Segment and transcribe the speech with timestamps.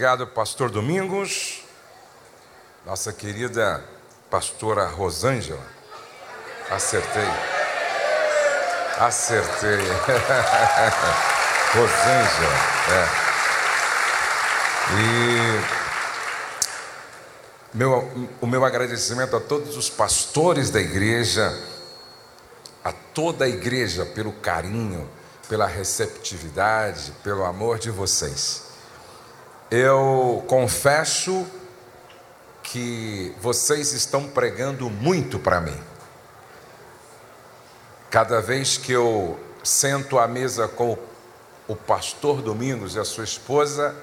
[0.00, 1.62] obrigado, Pastor Domingos,
[2.86, 3.84] nossa querida
[4.30, 5.60] pastora Rosângela.
[6.70, 7.28] Acertei.
[8.98, 9.76] Acertei.
[11.74, 12.54] Rosângela,
[12.88, 13.06] é.
[14.96, 15.60] E
[17.76, 21.54] meu, o meu agradecimento a todos os pastores da igreja,
[22.82, 25.06] a toda a igreja pelo carinho,
[25.46, 28.69] pela receptividade, pelo amor de vocês.
[29.70, 31.46] Eu confesso
[32.60, 35.80] que vocês estão pregando muito para mim.
[38.10, 40.98] Cada vez que eu sento à mesa com
[41.68, 43.94] o pastor Domingos e a sua esposa,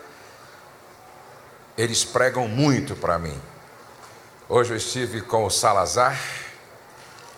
[1.77, 3.37] eles pregam muito para mim.
[4.47, 6.17] Hoje eu estive com o Salazar,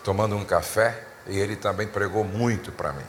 [0.03, 3.05] tomando um café, e ele também pregou muito para mim.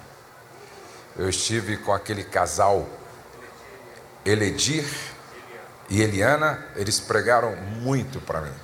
[1.14, 2.88] Eu estive com aquele casal
[4.24, 4.84] Eledir
[5.88, 8.54] e Eliana, eles pregaram muito para mim.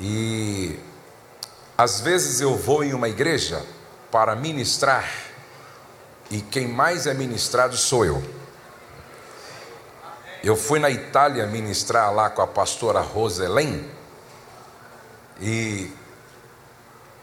[0.00, 0.78] E
[1.76, 3.64] às vezes eu vou em uma igreja
[4.10, 5.08] para ministrar
[6.30, 8.22] e quem mais é ministrado sou eu.
[10.42, 13.90] Eu fui na Itália ministrar lá com a pastora Roselen
[15.40, 15.92] e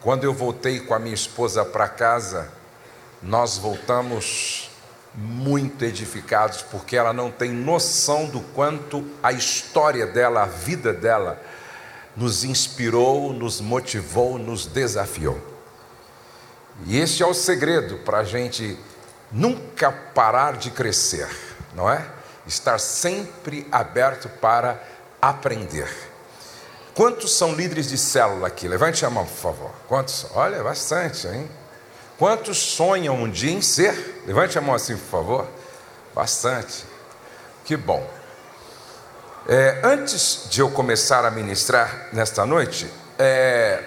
[0.00, 2.48] quando eu voltei com a minha esposa para casa,
[3.20, 4.67] nós voltamos
[5.20, 11.42] muito edificados, porque ela não tem noção do quanto a história dela, a vida dela,
[12.16, 15.40] nos inspirou, nos motivou, nos desafiou.
[16.86, 18.78] E esse é o segredo para a gente
[19.32, 21.28] nunca parar de crescer,
[21.74, 22.06] não é?
[22.46, 24.80] Estar sempre aberto para
[25.20, 25.90] aprender.
[26.94, 28.68] Quantos são líderes de célula aqui?
[28.68, 29.70] Levante a mão, por favor.
[29.88, 30.26] Quantos?
[30.32, 31.50] Olha, bastante, hein?
[32.18, 34.24] Quantos sonham um dia em ser?
[34.26, 35.46] Levante a mão assim, por favor.
[36.12, 36.84] Bastante.
[37.64, 38.04] Que bom.
[39.48, 43.84] É, antes de eu começar a ministrar nesta noite, é,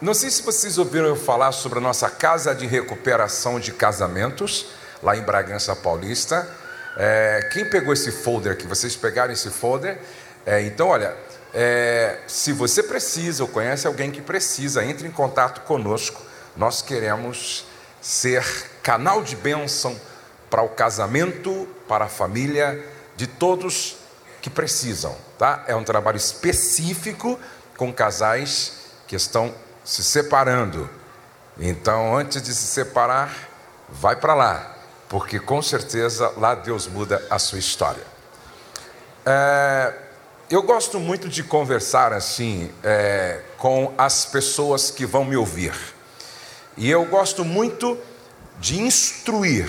[0.00, 4.66] não sei se vocês ouviram eu falar sobre a nossa casa de recuperação de casamentos,
[5.02, 6.48] lá em Bragança Paulista.
[6.96, 8.68] É, quem pegou esse folder aqui?
[8.68, 9.98] Vocês pegaram esse folder?
[10.46, 11.12] É, então, olha,
[11.52, 16.27] é, se você precisa ou conhece alguém que precisa, entre em contato conosco.
[16.58, 17.64] Nós queremos
[18.00, 18.44] ser
[18.82, 19.98] canal de bênção
[20.50, 23.96] para o casamento, para a família de todos
[24.42, 25.64] que precisam, tá?
[25.68, 27.38] É um trabalho específico
[27.76, 28.72] com casais
[29.06, 29.54] que estão
[29.84, 30.90] se separando.
[31.60, 33.48] Então, antes de se separar,
[33.88, 34.76] vai para lá,
[35.08, 38.02] porque com certeza lá Deus muda a sua história.
[39.24, 39.94] É,
[40.50, 45.97] eu gosto muito de conversar assim é, com as pessoas que vão me ouvir.
[46.78, 47.98] E eu gosto muito
[48.60, 49.68] de instruir,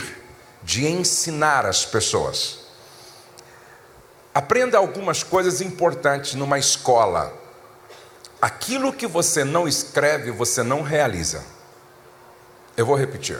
[0.62, 2.59] de ensinar as pessoas.
[4.31, 7.34] Aprenda algumas coisas importantes numa escola.
[8.40, 11.44] Aquilo que você não escreve, você não realiza.
[12.78, 13.40] Eu vou repetir.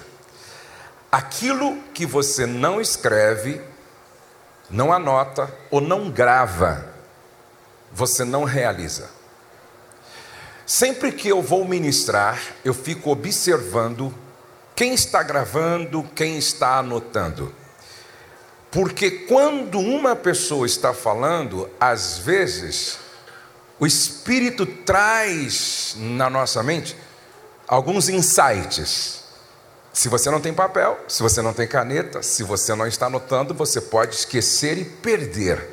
[1.12, 3.62] Aquilo que você não escreve,
[4.68, 6.92] não anota ou não grava,
[7.92, 9.19] você não realiza.
[10.70, 14.14] Sempre que eu vou ministrar, eu fico observando
[14.76, 17.52] quem está gravando, quem está anotando.
[18.70, 23.00] Porque quando uma pessoa está falando, às vezes,
[23.80, 26.96] o Espírito traz na nossa mente
[27.68, 29.24] alguns insights.
[29.92, 33.56] Se você não tem papel, se você não tem caneta, se você não está anotando,
[33.56, 35.68] você pode esquecer e perder.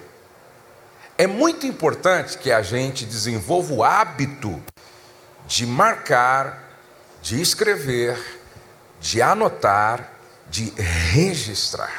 [1.19, 4.59] É muito importante que a gente desenvolva o hábito
[5.47, 6.63] de marcar,
[7.23, 8.19] de escrever,
[9.01, 10.13] de anotar,
[10.49, 11.93] de registrar.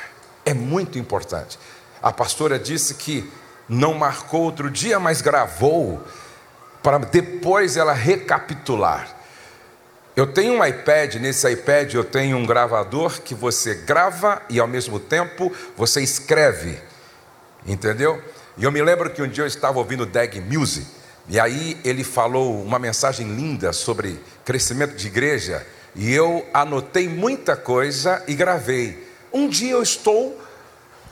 [0.45, 1.57] É muito importante.
[2.01, 3.29] A pastora disse que
[3.67, 6.01] não marcou outro dia, mas gravou
[6.81, 9.15] para depois ela recapitular.
[10.15, 14.67] Eu tenho um iPad, nesse iPad eu tenho um gravador que você grava e ao
[14.67, 16.79] mesmo tempo você escreve.
[17.65, 18.23] Entendeu?
[18.57, 20.96] E eu me lembro que um dia eu estava ouvindo Dag Music
[21.29, 27.55] e aí ele falou uma mensagem linda sobre crescimento de igreja, e eu anotei muita
[27.55, 29.07] coisa e gravei.
[29.33, 30.39] Um dia eu estou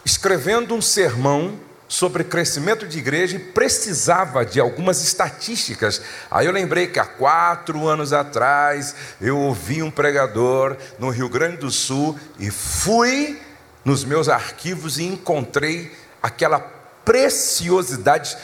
[0.05, 6.01] escrevendo um sermão sobre crescimento de igreja e precisava de algumas estatísticas.
[6.31, 11.57] Aí eu lembrei que há quatro anos atrás eu ouvi um pregador no Rio Grande
[11.57, 13.39] do Sul e fui
[13.83, 15.91] nos meus arquivos e encontrei
[16.21, 16.59] aquela
[17.03, 18.35] preciosidade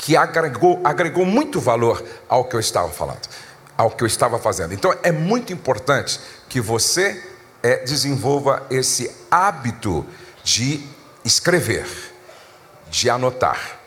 [0.00, 3.28] que agregou, agregou muito valor ao que eu estava falando,
[3.76, 4.72] ao que eu estava fazendo.
[4.72, 6.18] Então é muito importante
[6.48, 7.22] que você
[7.62, 10.06] é, desenvolva esse hábito
[10.42, 10.82] de
[11.22, 11.86] escrever,
[12.90, 13.78] de anotar.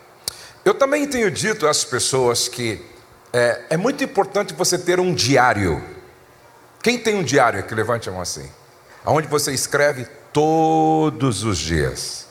[0.64, 2.80] Eu também tenho dito às pessoas que
[3.32, 5.82] é, é muito importante você ter um diário.
[6.80, 8.48] Quem tem um diário que levante a mão assim?
[9.04, 12.28] Onde você escreve todos os dias.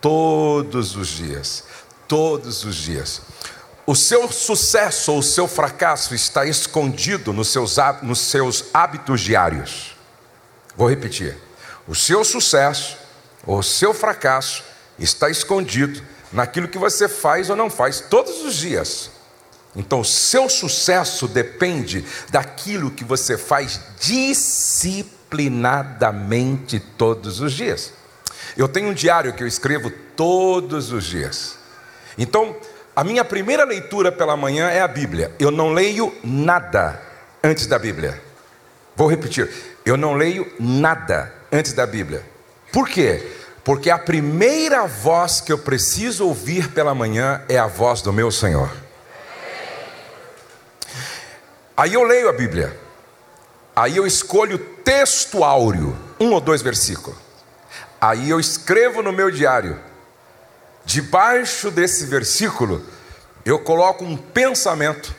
[0.00, 1.64] Todos os dias.
[2.06, 3.22] Todos os dias.
[3.86, 9.94] O seu sucesso ou o seu fracasso está escondido nos seus, nos seus hábitos diários.
[10.76, 11.36] Vou repetir.
[11.86, 12.96] O seu sucesso
[13.46, 14.64] ou o seu fracasso
[14.98, 16.02] está escondido
[16.32, 19.10] naquilo que você faz ou não faz todos os dias.
[19.76, 27.92] Então, o seu sucesso depende daquilo que você faz disciplinadamente todos os dias.
[28.56, 31.63] Eu tenho um diário que eu escrevo todos os dias.
[32.16, 32.56] Então,
[32.94, 35.32] a minha primeira leitura pela manhã é a Bíblia.
[35.38, 37.00] Eu não leio nada
[37.42, 38.20] antes da Bíblia.
[38.94, 39.50] Vou repetir:
[39.84, 42.24] eu não leio nada antes da Bíblia.
[42.72, 43.30] Por quê?
[43.64, 48.30] Porque a primeira voz que eu preciso ouvir pela manhã é a voz do meu
[48.30, 48.70] Senhor.
[51.76, 52.78] Aí eu leio a Bíblia.
[53.74, 57.18] Aí eu escolho texto áureo, um ou dois versículos.
[58.00, 59.80] Aí eu escrevo no meu diário.
[60.84, 62.84] Debaixo desse versículo,
[63.44, 65.14] eu coloco um pensamento.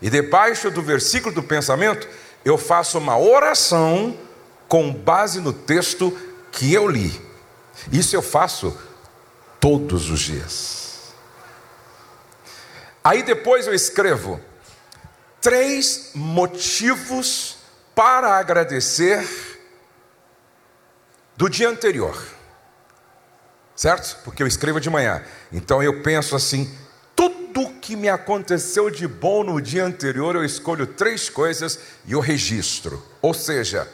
[0.00, 2.08] E debaixo do versículo do pensamento,
[2.44, 4.16] eu faço uma oração
[4.68, 6.16] com base no texto
[6.52, 7.20] que eu li.
[7.92, 8.76] Isso eu faço
[9.60, 11.14] todos os dias.
[13.02, 14.40] Aí depois eu escrevo
[15.40, 17.58] três motivos
[17.94, 19.26] para agradecer
[21.36, 22.35] do dia anterior.
[23.76, 24.16] Certo?
[24.24, 25.22] Porque eu escrevo de manhã.
[25.52, 26.74] Então eu penso assim:
[27.14, 32.20] tudo que me aconteceu de bom no dia anterior, eu escolho três coisas e eu
[32.20, 33.02] registro.
[33.20, 33.86] Ou seja,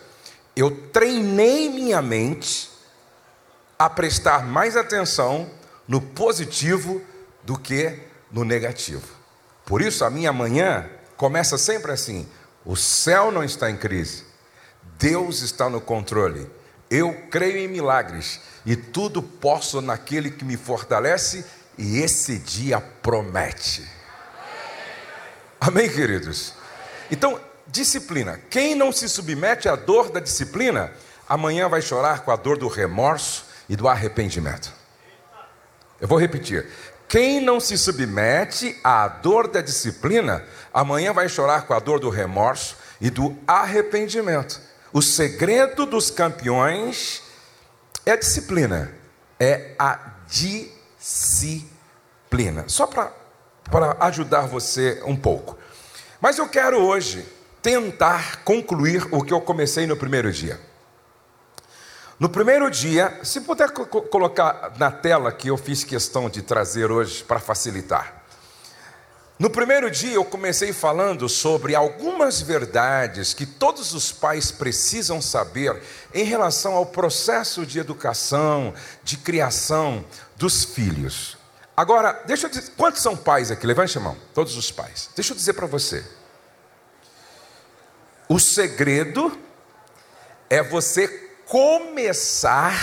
[0.54, 2.70] eu treinei minha mente
[3.78, 5.50] a prestar mais atenção
[5.88, 7.02] no positivo
[7.42, 7.98] do que
[8.30, 9.06] no negativo.
[9.66, 12.28] Por isso, a minha manhã começa sempre assim:
[12.64, 14.24] o céu não está em crise,
[14.96, 16.48] Deus está no controle.
[16.92, 21.42] Eu creio em milagres e tudo posso naquele que me fortalece,
[21.78, 23.88] e esse dia promete.
[25.58, 26.52] Amém, queridos?
[27.10, 28.38] Então, disciplina.
[28.50, 30.92] Quem não se submete à dor da disciplina,
[31.26, 34.70] amanhã vai chorar com a dor do remorso e do arrependimento.
[35.98, 36.68] Eu vou repetir.
[37.08, 40.44] Quem não se submete à dor da disciplina,
[40.74, 44.60] amanhã vai chorar com a dor do remorso e do arrependimento.
[44.92, 47.22] O segredo dos campeões
[48.04, 48.92] é a disciplina,
[49.40, 49.98] é a
[50.98, 51.68] disciplina.
[52.66, 53.10] Só para
[54.00, 55.56] ajudar você um pouco.
[56.20, 57.26] Mas eu quero hoje
[57.62, 60.60] tentar concluir o que eu comecei no primeiro dia.
[62.20, 66.92] No primeiro dia, se puder co colocar na tela que eu fiz questão de trazer
[66.92, 68.21] hoje para facilitar.
[69.42, 75.82] No primeiro dia eu comecei falando sobre algumas verdades que todos os pais precisam saber
[76.14, 78.72] em relação ao processo de educação,
[79.02, 80.04] de criação
[80.36, 81.36] dos filhos.
[81.76, 83.66] Agora, deixa eu dizer, quantos são pais aqui?
[83.66, 85.10] Levante a mão, todos os pais.
[85.16, 86.06] Deixa eu dizer para você.
[88.28, 89.36] O segredo
[90.48, 91.08] é você
[91.46, 92.80] começar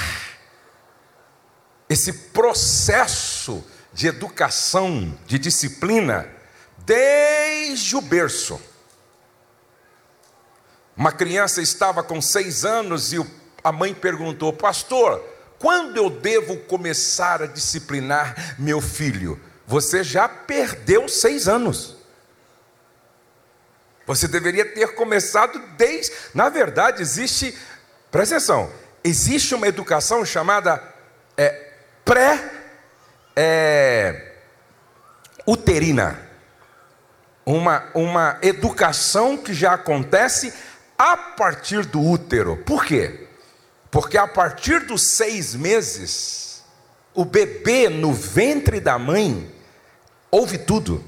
[1.88, 3.64] esse processo
[3.94, 6.38] de educação, de disciplina,
[6.90, 8.60] desde o berço.
[10.98, 13.24] Uma criança estava com seis anos e
[13.64, 15.24] a mãe perguntou: Pastor,
[15.60, 19.40] quando eu devo começar a disciplinar meu filho?
[19.68, 21.96] Você já perdeu seis anos.
[24.08, 26.12] Você deveria ter começado desde.
[26.34, 27.56] Na verdade, existe
[28.12, 28.72] Presta atenção,
[29.04, 30.82] existe uma educação chamada
[31.38, 31.74] é,
[35.46, 36.20] pré-uterina.
[36.26, 36.29] É,
[37.54, 40.54] uma, uma educação que já acontece
[40.96, 42.58] a partir do útero.
[42.58, 43.28] Por quê?
[43.90, 46.64] Porque a partir dos seis meses,
[47.14, 49.52] o bebê no ventre da mãe
[50.30, 51.04] ouve tudo,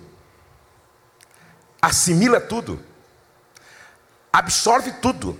[1.79, 2.83] assimila tudo,
[4.33, 5.39] absorve tudo.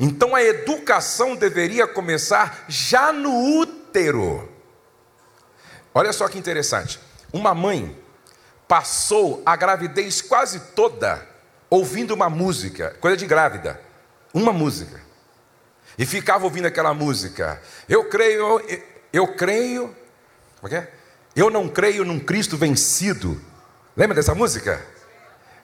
[0.00, 4.50] Então a educação deveria começar já no útero.
[5.94, 6.98] Olha só que interessante.
[7.30, 7.94] Uma mãe
[8.68, 11.26] passou a gravidez quase toda
[11.70, 13.80] ouvindo uma música, coisa de grávida,
[14.32, 15.00] uma música.
[15.98, 17.60] E ficava ouvindo aquela música.
[17.88, 18.62] Eu creio,
[19.12, 19.94] eu, creio,
[20.60, 20.92] como é, é?
[21.34, 23.40] Eu não creio num Cristo vencido.
[23.96, 24.80] Lembra dessa música?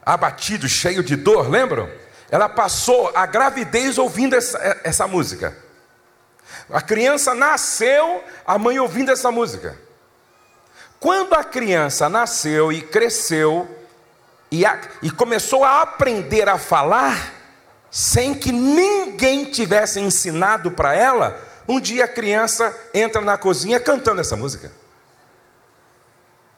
[0.04, 1.88] Abatido, cheio de dor, lembram?
[2.30, 5.56] Ela passou a gravidez ouvindo essa, essa música.
[6.70, 9.78] A criança nasceu, a mãe ouvindo essa música.
[11.04, 13.68] Quando a criança nasceu e cresceu,
[14.50, 17.30] e, a, e começou a aprender a falar,
[17.90, 24.22] sem que ninguém tivesse ensinado para ela, um dia a criança entra na cozinha cantando
[24.22, 24.72] essa música.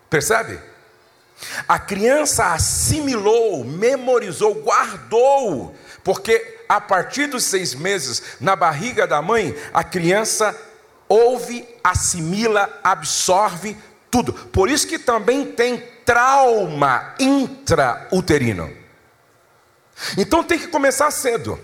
[0.09, 0.61] Percebe?
[1.67, 5.75] A criança assimilou, memorizou, guardou,
[6.05, 10.57] porque a partir dos seis meses na barriga da mãe, a criança
[11.09, 13.77] ouve, assimila, absorve
[14.11, 14.33] tudo.
[14.33, 18.73] Por isso que também tem trauma intrauterino.
[20.17, 21.59] Então tem que começar cedo.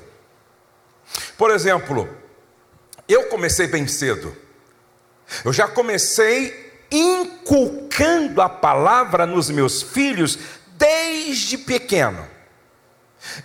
[1.37, 2.09] Por exemplo,
[3.09, 4.37] eu comecei bem cedo.
[5.45, 10.39] Eu já comecei inculcando a palavra nos meus filhos
[10.77, 12.29] desde pequeno.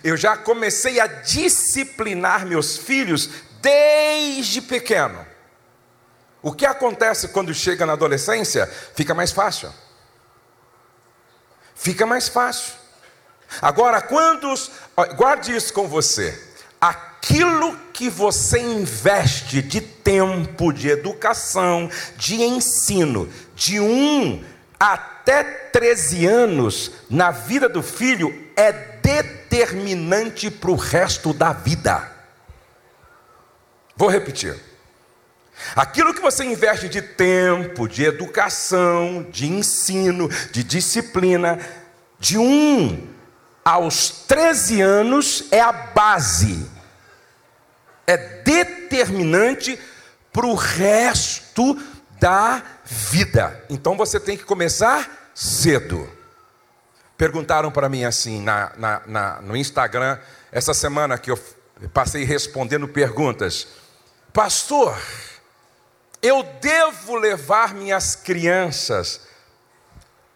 [0.02, 5.27] Eu já comecei a disciplinar meus filhos desde pequeno.
[6.42, 8.66] O que acontece quando chega na adolescência?
[8.94, 9.72] Fica mais fácil.
[11.74, 12.74] Fica mais fácil.
[13.60, 14.52] Agora, quando.
[15.16, 16.38] Guarde isso com você.
[16.80, 24.44] Aquilo que você investe de tempo, de educação, de ensino, de um
[24.78, 32.12] até 13 anos na vida do filho, é determinante para o resto da vida.
[33.96, 34.67] Vou repetir.
[35.74, 41.58] Aquilo que você investe de tempo, de educação, de ensino, de disciplina,
[42.18, 43.08] de um
[43.64, 46.68] aos 13 anos é a base,
[48.06, 49.78] é determinante
[50.32, 51.78] para o resto
[52.18, 53.62] da vida.
[53.68, 56.08] Então você tem que começar cedo.
[57.16, 60.18] Perguntaram para mim assim na, na, na, no Instagram,
[60.50, 61.38] essa semana que eu
[61.92, 63.68] passei respondendo perguntas:
[64.32, 64.96] Pastor,
[66.22, 69.20] eu devo levar minhas crianças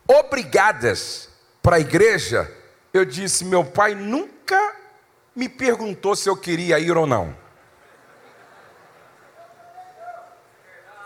[0.06, 1.28] obrigadas
[1.62, 2.50] para a igreja?
[2.92, 4.76] Eu disse: Meu pai nunca
[5.34, 7.36] me perguntou se eu queria ir ou não.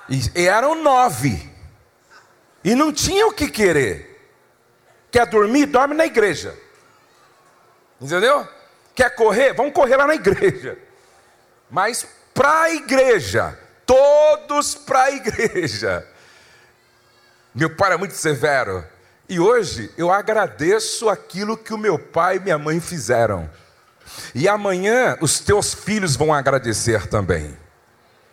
[0.09, 1.50] E eram nove.
[2.62, 4.16] E não tinha o que querer.
[5.11, 5.66] Quer dormir?
[5.66, 6.56] Dorme na igreja.
[8.00, 8.47] Entendeu?
[8.95, 9.52] Quer correr?
[9.52, 10.78] Vamos correr lá na igreja.
[11.71, 13.59] Mas para a igreja.
[13.87, 16.07] Todos para a igreja.
[17.55, 18.85] Meu pai era muito severo.
[19.28, 23.49] E hoje eu agradeço aquilo que o meu pai e minha mãe fizeram.
[24.35, 27.57] E amanhã os teus filhos vão agradecer também.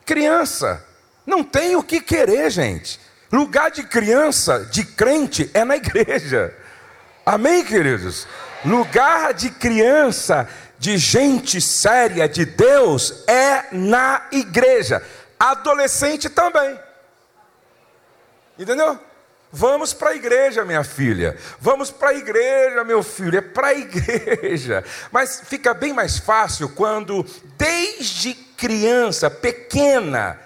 [0.06, 0.86] Criança,
[1.26, 3.00] não tem o que querer, gente.
[3.32, 6.54] Lugar de criança, de crente, é na igreja.
[7.26, 8.28] Amém, queridos?
[8.66, 15.02] Lugar de criança, de gente séria, de Deus, é na igreja.
[15.52, 16.80] Adolescente também.
[18.58, 18.98] Entendeu?
[19.52, 21.38] Vamos para a igreja, minha filha.
[21.60, 23.38] Vamos para a igreja, meu filho.
[23.38, 24.86] É para a igreja.
[25.12, 27.26] Mas fica bem mais fácil quando,
[27.58, 30.40] desde criança, pequena,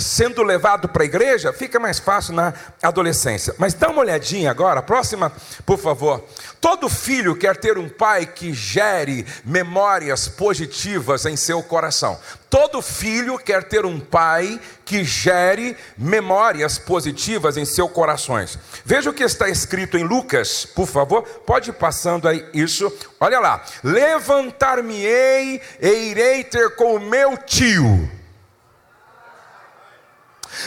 [0.00, 2.52] sendo levado para a igreja, fica mais fácil na
[2.82, 3.54] adolescência.
[3.58, 5.32] Mas dá uma olhadinha agora, próxima,
[5.64, 6.24] por favor.
[6.60, 12.18] Todo filho quer ter um pai que gere memórias positivas em seu coração.
[12.50, 18.58] Todo filho quer ter um pai que gere memórias positivas em seus corações.
[18.84, 21.22] Veja o que está escrito em Lucas, por favor.
[21.22, 22.92] Pode ir passando aí isso.
[23.20, 23.64] Olha lá.
[23.84, 28.19] Levantar-me-ei e irei ter com o meu tio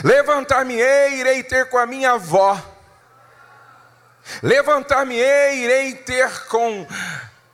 [0.04, 2.62] Levantar-me-ei, irei ter com a minha avó.
[4.42, 6.88] Levantar-me-ei, irei ter com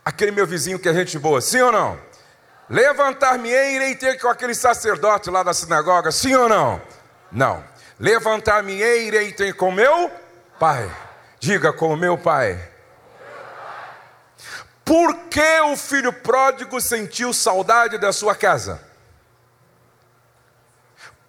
[0.05, 1.99] aquele meu vizinho que é gente boa, sim ou não?
[2.69, 6.81] Levantar-me-ei, irei ter com aquele sacerdote lá da sinagoga, sim ou não?
[7.31, 7.63] Não.
[7.99, 10.11] Levantar-me-ei, irei ter com meu
[10.59, 10.89] pai.
[11.39, 12.59] Diga com o meu pai.
[14.85, 18.88] Por que o filho pródigo sentiu saudade da sua casa?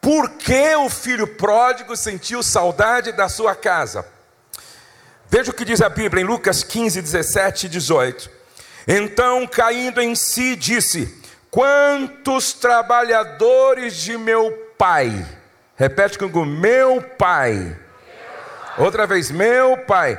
[0.00, 4.07] Por que o filho pródigo sentiu saudade da sua casa?
[5.28, 8.30] Veja o que diz a Bíblia em Lucas 15, 17 e 18.
[8.88, 15.26] Então, caindo em si, disse: Quantos trabalhadores de meu pai,
[15.76, 17.78] repete comigo, meu pai.
[18.78, 20.19] Outra vez, meu pai.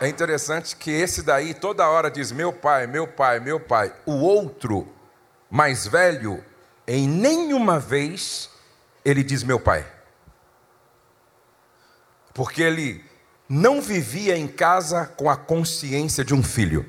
[0.00, 3.92] É interessante que esse daí toda hora diz: Meu pai, meu pai, meu pai.
[4.06, 4.88] O outro,
[5.50, 6.42] mais velho,
[6.86, 8.51] em nenhuma vez
[9.04, 9.86] ele diz: Meu pai.
[12.34, 13.04] Porque ele
[13.48, 16.86] não vivia em casa com a consciência de um filho.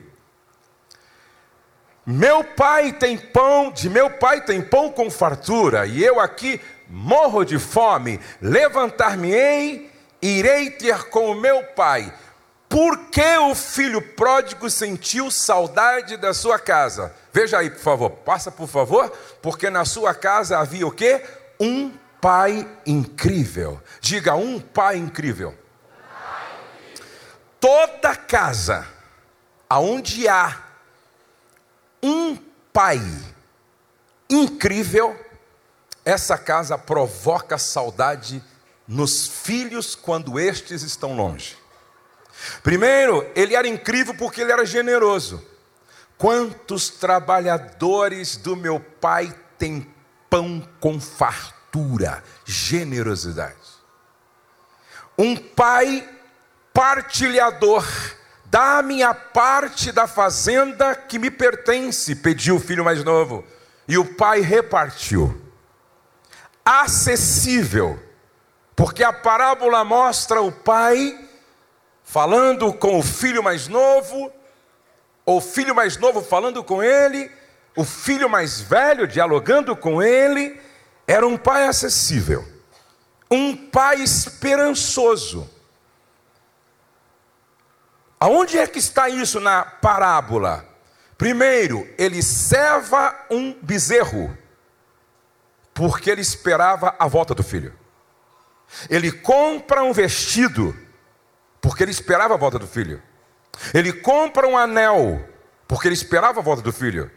[2.06, 7.46] Meu pai tem pão, de meu pai tem pão com fartura, e eu aqui morro
[7.46, 8.20] de fome.
[8.42, 9.90] Levantar-me-ei,
[10.22, 12.14] irei ter com o meu pai.
[12.68, 17.14] Por que o filho pródigo sentiu saudade da sua casa?
[17.32, 21.22] Veja aí, por favor, passa por favor, porque na sua casa havia o quê?
[21.60, 21.94] Um
[22.24, 23.84] pai incrível.
[24.00, 25.54] Diga, um pai incrível.
[27.60, 28.88] Toda casa
[29.70, 30.64] aonde há
[32.02, 32.38] um
[32.72, 33.02] pai
[34.30, 35.20] incrível,
[36.06, 38.42] essa casa provoca saudade
[38.88, 41.58] nos filhos quando estes estão longe.
[42.62, 45.46] Primeiro, ele era incrível porque ele era generoso.
[46.18, 49.94] Quantos trabalhadores do meu pai têm
[50.30, 51.02] pão com
[51.74, 53.56] fartura, generosidade?
[55.18, 56.08] Um pai
[56.72, 57.86] partilhador
[58.46, 63.44] Dá a parte da fazenda que me pertence, pediu o filho mais novo.
[63.88, 65.42] E o pai repartiu.
[66.64, 68.00] Acessível,
[68.76, 71.20] porque a parábola mostra o pai
[72.04, 74.32] falando com o filho mais novo,
[75.26, 77.32] o filho mais novo falando com ele,
[77.76, 80.62] o filho mais velho dialogando com ele.
[81.08, 82.48] Era um pai acessível,
[83.30, 85.50] um pai esperançoso
[88.24, 90.66] Aonde é que está isso na parábola?
[91.18, 94.38] Primeiro, ele serva um bezerro,
[95.74, 97.78] porque ele esperava a volta do filho.
[98.90, 100.74] Ele compra um vestido,
[101.60, 103.04] porque ele esperava a volta do filho.
[103.74, 105.22] Ele compra um anel,
[105.68, 107.12] porque ele esperava a volta do filho.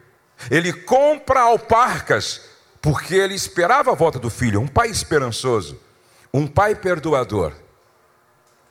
[0.50, 2.40] Ele compra alparcas,
[2.86, 4.60] porque ele esperava a volta do filho.
[4.60, 5.76] Um pai esperançoso,
[6.32, 7.52] um pai perdoador,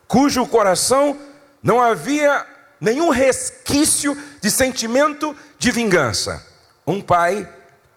[0.08, 1.18] cujo coração
[1.62, 2.46] não havia
[2.80, 6.42] nenhum resquício de sentimento de vingança.
[6.86, 7.46] Um pai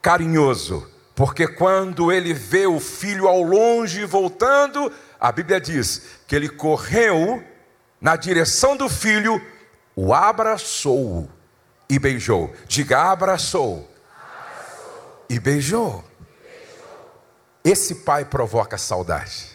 [0.01, 6.49] carinhoso, porque quando ele vê o filho ao longe voltando, a Bíblia diz que ele
[6.49, 7.41] correu
[8.01, 9.41] na direção do filho,
[9.95, 11.29] o abraçou
[11.89, 12.53] e beijou.
[12.67, 15.25] Diga, abraçou, abraçou.
[15.29, 15.39] E, beijou.
[15.39, 16.08] e beijou.
[17.69, 19.47] Esse pai provoca saudade.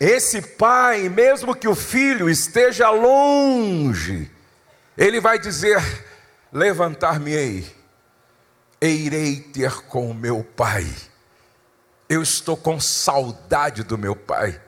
[0.00, 4.28] Esse pai, mesmo que o filho esteja longe,
[4.98, 5.80] ele vai dizer:
[6.52, 7.72] Levantar-me-ei,
[8.80, 10.84] e irei ter com o meu pai.
[12.08, 14.60] Eu estou com saudade do meu pai.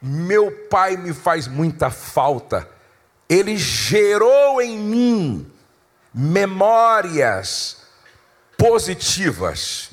[0.00, 2.70] Meu pai me faz muita falta.
[3.28, 5.52] Ele gerou em mim
[6.14, 7.78] memórias
[8.56, 9.87] positivas.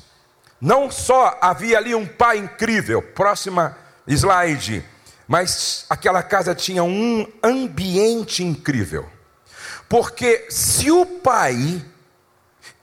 [0.66, 4.84] Não só havia ali um pai incrível, próxima slide.
[5.28, 9.08] Mas aquela casa tinha um ambiente incrível.
[9.88, 11.80] Porque se o pai,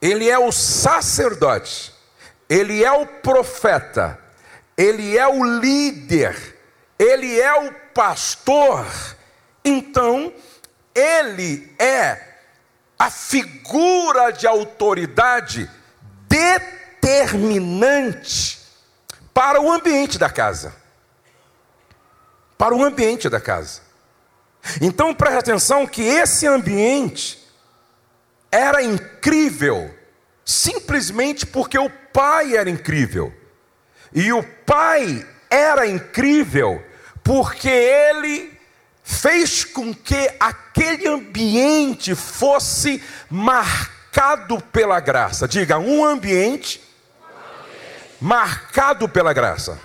[0.02, 1.94] ele é o sacerdote,
[2.48, 4.18] ele é o profeta,
[4.78, 6.58] ele é o líder,
[6.98, 8.88] ele é o pastor,
[9.66, 10.32] então
[10.96, 12.18] ele é
[12.98, 15.70] a figura de autoridade
[17.04, 18.60] determinante
[19.34, 20.84] para o ambiente da casa
[22.64, 23.82] para o ambiente da casa.
[24.80, 27.38] Então preste atenção que esse ambiente
[28.50, 29.94] era incrível,
[30.46, 33.34] simplesmente porque o pai era incrível.
[34.14, 36.82] E o pai era incrível
[37.22, 38.58] porque ele
[39.04, 45.50] fez com que aquele ambiente fosse marcado pela graça.
[45.50, 46.82] Diga, um ambiente.
[48.24, 49.78] Marcado pela graça.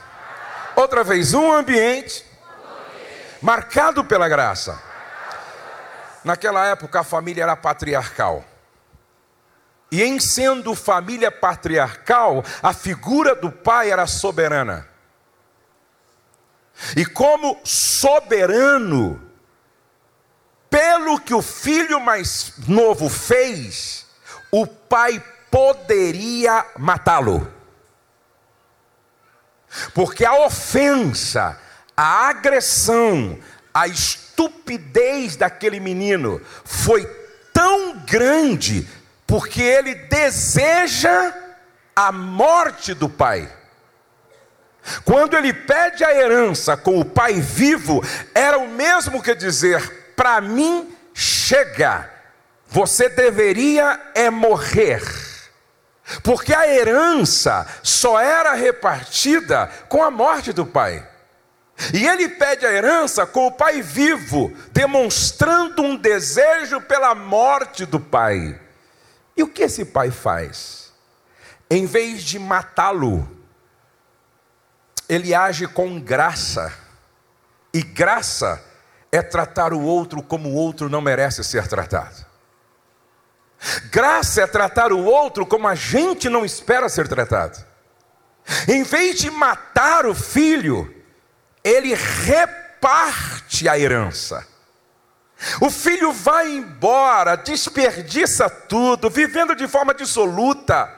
[0.76, 2.24] Outra vez, um ambiente
[3.42, 4.80] marcado pela graça.
[6.22, 8.44] Naquela época a família era patriarcal.
[9.90, 14.86] E em sendo família patriarcal, a figura do pai era soberana.
[16.96, 19.20] E como soberano,
[20.70, 24.06] pelo que o filho mais novo fez,
[24.52, 25.20] o pai
[25.50, 27.57] poderia matá-lo.
[29.94, 31.58] Porque a ofensa,
[31.96, 33.38] a agressão,
[33.72, 37.04] a estupidez daquele menino foi
[37.52, 38.88] tão grande,
[39.26, 41.34] porque ele deseja
[41.94, 43.52] a morte do pai.
[45.04, 48.02] Quando ele pede a herança com o pai vivo,
[48.34, 52.08] era o mesmo que dizer: para mim chega,
[52.68, 55.02] você deveria é morrer.
[56.22, 61.06] Porque a herança só era repartida com a morte do pai.
[61.94, 68.00] E ele pede a herança com o pai vivo, demonstrando um desejo pela morte do
[68.00, 68.60] pai.
[69.36, 70.92] E o que esse pai faz?
[71.70, 73.28] Em vez de matá-lo,
[75.08, 76.72] ele age com graça.
[77.72, 78.62] E graça
[79.12, 82.27] é tratar o outro como o outro não merece ser tratado.
[83.90, 87.58] Graça é tratar o outro como a gente não espera ser tratado.
[88.66, 90.94] Em vez de matar o filho,
[91.62, 94.46] ele reparte a herança.
[95.60, 100.92] O filho vai embora, desperdiça tudo, vivendo de forma dissoluta,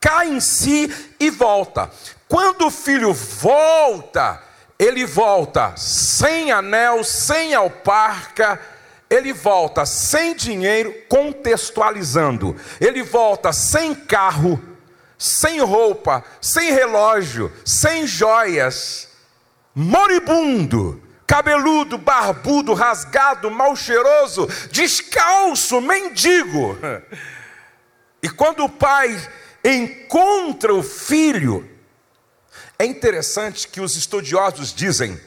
[0.00, 1.90] cai em si e volta.
[2.28, 4.42] Quando o filho volta,
[4.78, 8.60] ele volta sem anel, sem alparca,
[9.10, 12.54] ele volta sem dinheiro, contextualizando.
[12.80, 14.62] Ele volta sem carro,
[15.16, 19.08] sem roupa, sem relógio, sem joias,
[19.74, 26.76] moribundo, cabeludo, barbudo, rasgado, mal cheiroso, descalço, mendigo.
[28.20, 29.16] E quando o pai
[29.64, 31.70] encontra o filho,
[32.76, 35.20] é interessante que os estudiosos dizem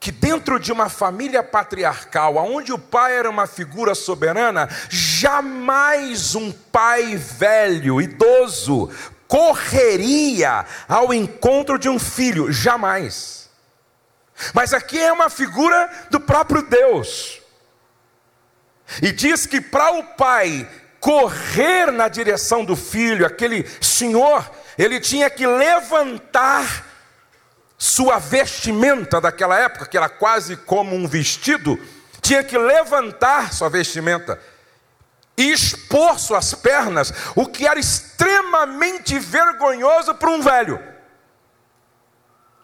[0.00, 6.52] que dentro de uma família patriarcal, onde o pai era uma figura soberana, jamais um
[6.52, 8.90] pai velho, idoso,
[9.26, 13.50] correria ao encontro de um filho, jamais.
[14.54, 17.40] Mas aqui é uma figura do próprio Deus.
[19.02, 20.66] E diz que para o pai
[21.00, 26.87] correr na direção do filho, aquele senhor, ele tinha que levantar
[27.78, 31.78] sua vestimenta daquela época, que era quase como um vestido,
[32.20, 34.38] tinha que levantar sua vestimenta
[35.36, 40.82] e expor suas pernas, o que era extremamente vergonhoso para um velho.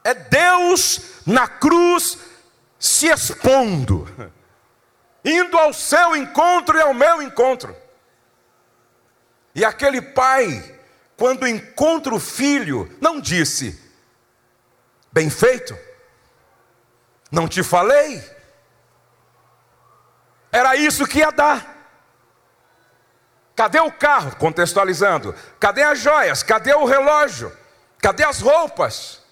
[0.02, 2.18] É Deus na cruz
[2.76, 4.08] se expondo,
[5.24, 7.74] indo ao seu encontro e ao meu encontro.
[9.54, 10.78] E aquele pai,
[11.16, 13.80] quando encontra o filho, não disse:
[15.14, 15.78] Bem feito?
[17.30, 18.20] Não te falei?
[20.50, 21.72] Era isso que ia dar.
[23.54, 24.34] Cadê o carro?
[24.34, 25.32] Contextualizando.
[25.60, 26.42] Cadê as joias?
[26.42, 27.56] Cadê o relógio?
[27.98, 29.22] Cadê as roupas?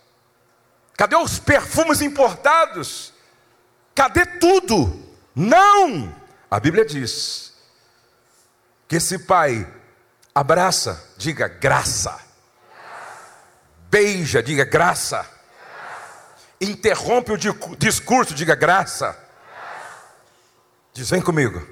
[0.97, 3.12] Cadê os perfumes importados?
[3.92, 5.05] Cadê tudo?
[5.35, 6.14] Não!
[6.49, 7.55] A Bíblia diz
[8.87, 9.68] que esse pai
[10.33, 12.21] abraça, diga graça.
[13.90, 15.41] Beija, diga graça
[16.64, 19.18] interrompe o discurso, diga graça.
[20.92, 21.66] Diz, vem comigo.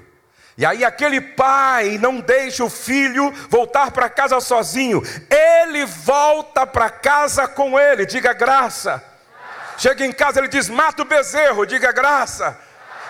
[0.57, 5.01] E aí aquele pai não deixa o filho voltar para casa sozinho.
[5.29, 9.03] Ele volta para casa com ele, diga graça.
[9.77, 12.57] Chega em casa, ele diz: mata o bezerro, diga graça.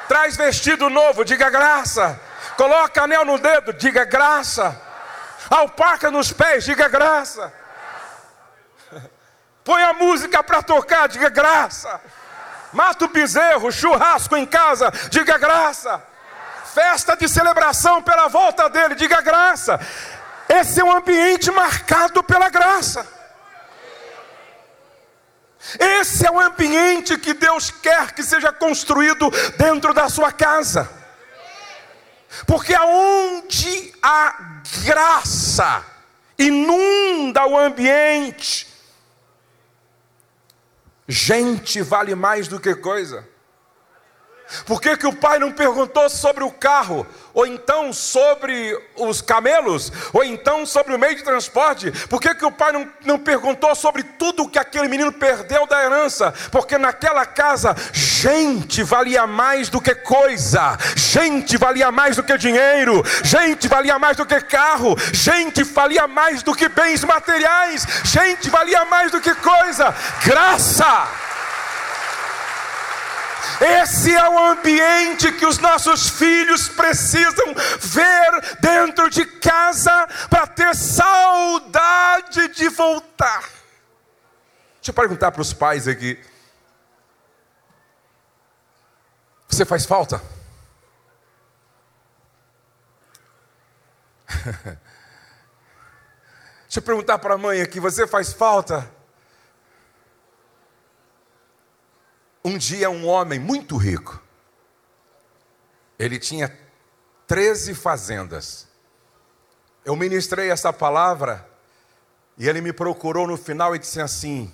[0.07, 2.19] Traz vestido novo, diga graça.
[2.55, 4.79] Coloca anel no dedo, diga graça.
[5.49, 7.51] Alpaca nos pés, diga graça.
[9.63, 12.01] Põe a música para tocar, diga graça.
[12.73, 16.01] Mata o bezerro, churrasco em casa, diga graça.
[16.73, 19.79] Festa de celebração pela volta dele, diga graça.
[20.47, 23.05] Esse é um ambiente marcado pela graça.
[25.79, 30.89] Esse é o ambiente que Deus quer que seja construído dentro da sua casa.
[32.47, 35.83] Porque aonde a graça
[36.37, 38.70] inunda o ambiente,
[41.11, 43.27] Gente vale mais do que coisa.
[44.65, 47.05] Por que, que o pai não perguntou sobre o carro?
[47.33, 49.91] Ou então sobre os camelos?
[50.11, 51.91] Ou então sobre o meio de transporte?
[52.07, 55.83] Por que, que o pai não, não perguntou sobre tudo que aquele menino perdeu da
[55.83, 56.33] herança?
[56.51, 63.03] Porque naquela casa, gente valia mais do que coisa, gente valia mais do que dinheiro,
[63.23, 68.85] gente valia mais do que carro, gente valia mais do que bens materiais, gente valia
[68.85, 69.93] mais do que coisa.
[70.25, 71.30] Graça!
[73.59, 80.75] Esse é o ambiente que os nossos filhos precisam ver dentro de casa para ter
[80.75, 83.41] saudade de voltar.
[84.75, 86.19] Deixa eu perguntar para os pais aqui.
[89.47, 90.21] Você faz falta?
[96.63, 98.89] Deixa eu perguntar para a mãe aqui: você faz falta?
[102.43, 104.21] Um dia, um homem muito rico,
[105.97, 106.57] ele tinha
[107.27, 108.67] 13 fazendas.
[109.85, 111.47] Eu ministrei essa palavra
[112.37, 114.51] e ele me procurou no final e disse assim: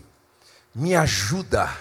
[0.76, 1.74] Me ajuda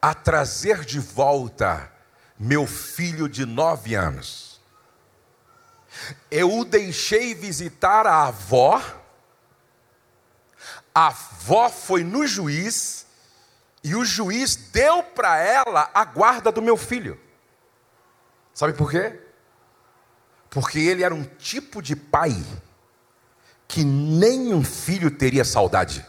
[0.00, 1.92] a trazer de volta
[2.38, 4.60] meu filho de nove anos.
[6.30, 8.82] Eu o deixei visitar a avó,
[10.94, 13.06] a avó foi no juiz,
[13.82, 17.18] e o juiz deu para ela a guarda do meu filho.
[18.52, 19.18] Sabe por quê?
[20.50, 22.36] Porque ele era um tipo de pai
[23.66, 26.04] que nenhum filho teria saudade.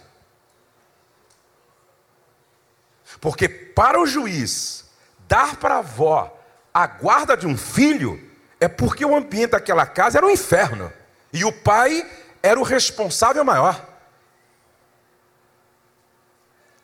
[3.20, 4.90] Porque para o juiz
[5.28, 6.38] dar para a avó
[6.74, 8.20] a guarda de um filho,
[8.60, 10.92] é porque o ambiente daquela casa era um inferno.
[11.32, 12.10] E o pai
[12.42, 13.88] era o responsável maior.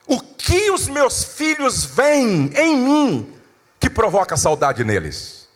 [0.08, 3.42] O que os meus filhos veem em mim
[3.78, 5.50] que provoca saudade neles?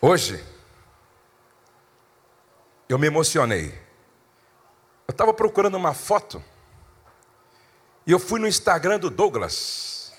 [0.00, 0.44] Hoje,
[2.88, 3.80] eu me emocionei.
[5.06, 6.42] Eu estava procurando uma foto
[8.04, 10.12] e eu fui no Instagram do Douglas.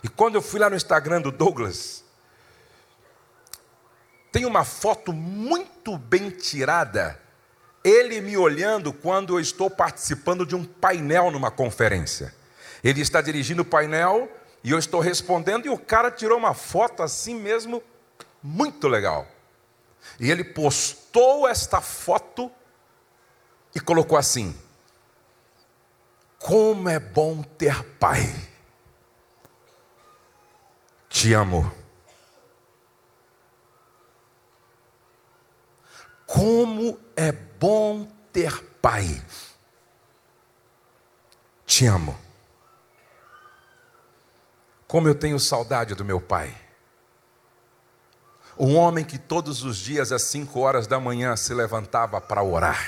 [0.00, 2.04] E quando eu fui lá no Instagram do Douglas,
[4.30, 7.20] tem uma foto muito bem tirada,
[7.84, 12.34] ele me olhando quando eu estou participando de um painel numa conferência.
[12.82, 14.32] Ele está dirigindo o painel
[14.64, 17.82] e eu estou respondendo, e o cara tirou uma foto assim mesmo,
[18.42, 19.28] muito legal.
[20.18, 22.50] E ele postou esta foto
[23.74, 24.56] e colocou assim:
[26.38, 28.34] Como é bom ter pai.
[31.10, 31.83] Te amo.
[36.34, 39.24] Como é bom ter pai.
[41.64, 42.18] Te amo.
[44.88, 46.52] Como eu tenho saudade do meu pai.
[48.58, 52.84] Um homem que todos os dias às cinco horas da manhã se levantava para orar.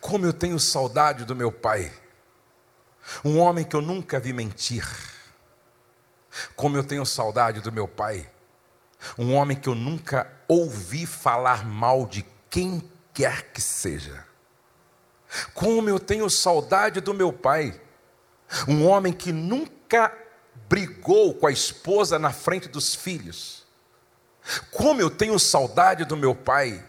[0.00, 1.92] Como eu tenho saudade do meu pai.
[3.24, 4.84] Um homem que eu nunca vi mentir.
[6.56, 8.28] Como eu tenho saudade do meu pai.
[9.18, 12.82] Um homem que eu nunca ouvi falar mal de quem
[13.12, 14.24] quer que seja.
[15.54, 17.80] Como eu tenho saudade do meu pai.
[18.66, 20.16] Um homem que nunca
[20.68, 23.66] brigou com a esposa na frente dos filhos.
[24.70, 26.82] Como eu tenho saudade do meu pai.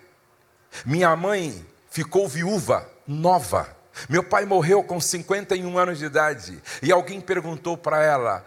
[0.85, 3.75] Minha mãe ficou viúva, nova.
[4.07, 6.61] Meu pai morreu com 51 anos de idade.
[6.81, 8.45] E alguém perguntou para ela: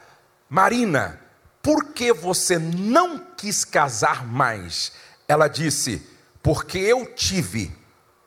[0.49, 1.21] Marina,
[1.63, 4.93] por que você não quis casar mais?
[5.29, 6.05] Ela disse:
[6.43, 7.71] Porque eu tive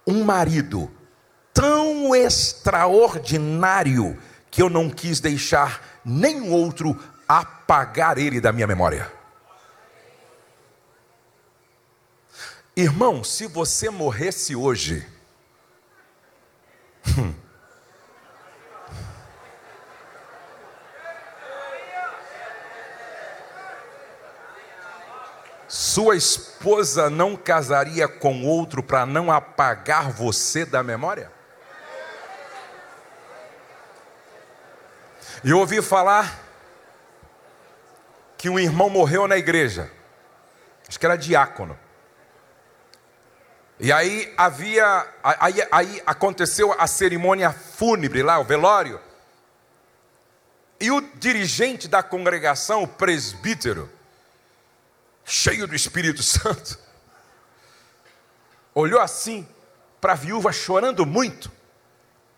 [0.08, 0.90] um marido
[1.54, 4.18] tão extraordinário
[4.50, 9.12] que eu não quis deixar nenhum outro apagar ele da minha memória.
[12.76, 15.06] Irmão, se você morresse hoje,
[17.18, 17.34] hum,
[25.76, 31.30] sua esposa não casaria com outro para não apagar você da memória?
[35.44, 36.40] Eu ouvi falar
[38.38, 39.92] que um irmão morreu na igreja,
[40.88, 41.78] acho que era diácono.
[43.78, 48.98] E aí havia, aí, aí aconteceu a cerimônia fúnebre lá, o velório.
[50.80, 53.90] E o dirigente da congregação, o presbítero,
[55.26, 56.80] cheio do Espírito Santo,
[58.74, 59.46] olhou assim
[60.00, 61.52] para a viúva chorando muito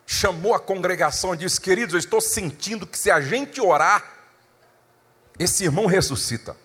[0.08, 4.04] chamou a congregação e disse: Queridos, eu estou sentindo que se a gente orar,
[5.38, 6.56] esse irmão ressuscita.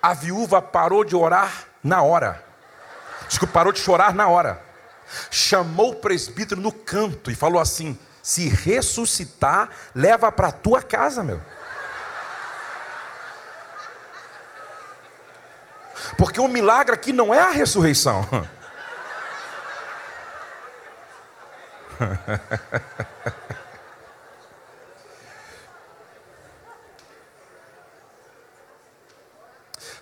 [0.00, 2.44] A viúva parou de orar na hora.
[3.26, 4.62] Desculpa, parou de chorar na hora.
[5.30, 11.24] Chamou o presbítero no canto e falou assim: Se ressuscitar, leva para a tua casa,
[11.24, 11.40] meu.
[16.16, 18.26] Porque o milagre aqui não é a ressurreição.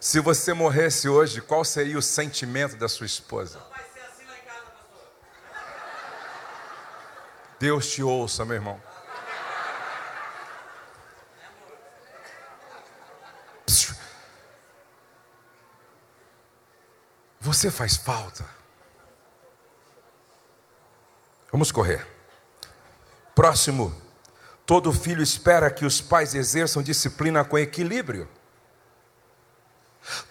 [0.00, 3.60] Se você morresse hoje, qual seria o sentimento da sua esposa?
[7.58, 8.91] Deus te ouça, meu irmão.
[17.52, 18.46] Você faz falta.
[21.50, 22.06] Vamos correr.
[23.34, 23.94] Próximo.
[24.64, 28.26] Todo filho espera que os pais exerçam disciplina com equilíbrio.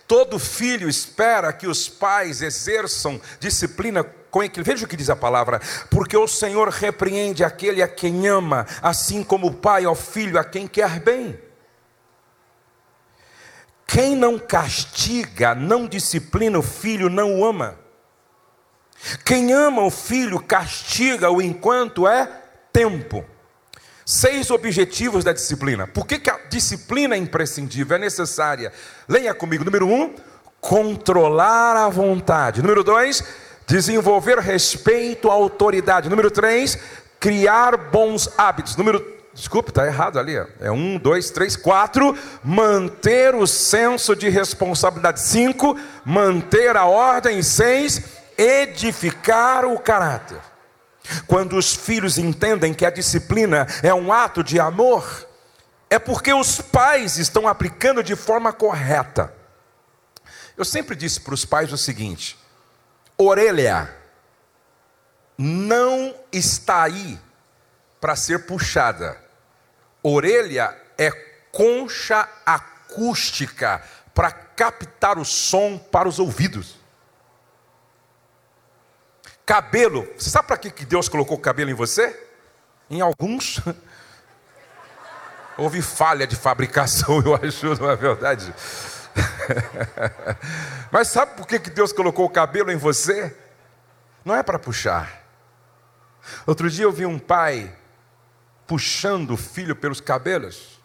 [0.08, 4.74] Todo filho espera que os pais exerçam disciplina com equilíbrio.
[4.74, 9.24] Veja o que diz a palavra: porque o Senhor repreende aquele a quem ama, assim
[9.24, 11.40] como o pai ao filho a quem quer bem.
[13.92, 17.76] Quem não castiga, não disciplina o filho, não o ama.
[19.26, 22.26] Quem ama o filho, castiga-o enquanto é
[22.72, 23.26] tempo.
[24.06, 25.88] Seis objetivos da disciplina.
[25.88, 28.72] Por que, que a disciplina é imprescindível, é necessária?
[29.10, 29.66] Leia comigo.
[29.66, 30.16] Número um,
[30.62, 32.62] controlar a vontade.
[32.62, 33.22] Número dois,
[33.68, 36.10] desenvolver respeito à autoridade.
[36.10, 36.78] Número três,
[37.20, 38.78] criar bons hábitos.
[38.78, 40.36] Número Desculpe, está errado ali.
[40.60, 42.18] É um, dois, três, quatro.
[42.44, 45.22] Manter o senso de responsabilidade.
[45.22, 45.80] Cinco.
[46.04, 47.42] Manter a ordem.
[47.42, 48.02] Seis.
[48.38, 50.40] Edificar o caráter.
[51.28, 55.28] Quando os filhos entendem que a disciplina é um ato de amor,
[55.90, 59.34] é porque os pais estão aplicando de forma correta.
[60.58, 62.38] Eu sempre disse para os pais o seguinte:
[63.18, 63.94] orelha
[65.38, 67.20] não está aí
[68.00, 69.18] para ser puxada.
[70.04, 71.12] Orelha é
[71.52, 73.84] concha acústica
[74.14, 76.76] para captar o som para os ouvidos.
[79.46, 82.30] Cabelo, você sabe para que Deus colocou cabelo em você?
[82.90, 83.62] Em alguns.
[85.58, 88.54] Houve falha de fabricação, eu acho, não é verdade?
[90.90, 93.36] Mas sabe por que Deus colocou o cabelo em você?
[94.24, 95.22] Não é para puxar.
[96.46, 97.76] Outro dia eu vi um pai
[98.72, 100.80] puxando o filho pelos cabelos.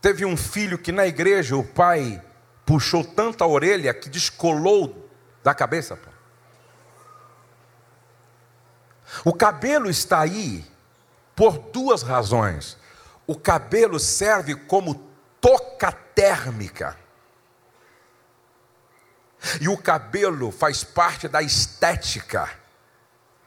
[0.00, 2.22] Teve um filho que na igreja o pai
[2.64, 5.10] puxou tanto a orelha que descolou
[5.42, 5.96] da cabeça.
[5.96, 6.10] Pô.
[9.24, 10.64] O cabelo está aí
[11.34, 12.78] por duas razões.
[13.26, 14.94] O cabelo serve como
[15.40, 16.96] toca térmica.
[19.60, 22.48] E o cabelo faz parte da estética.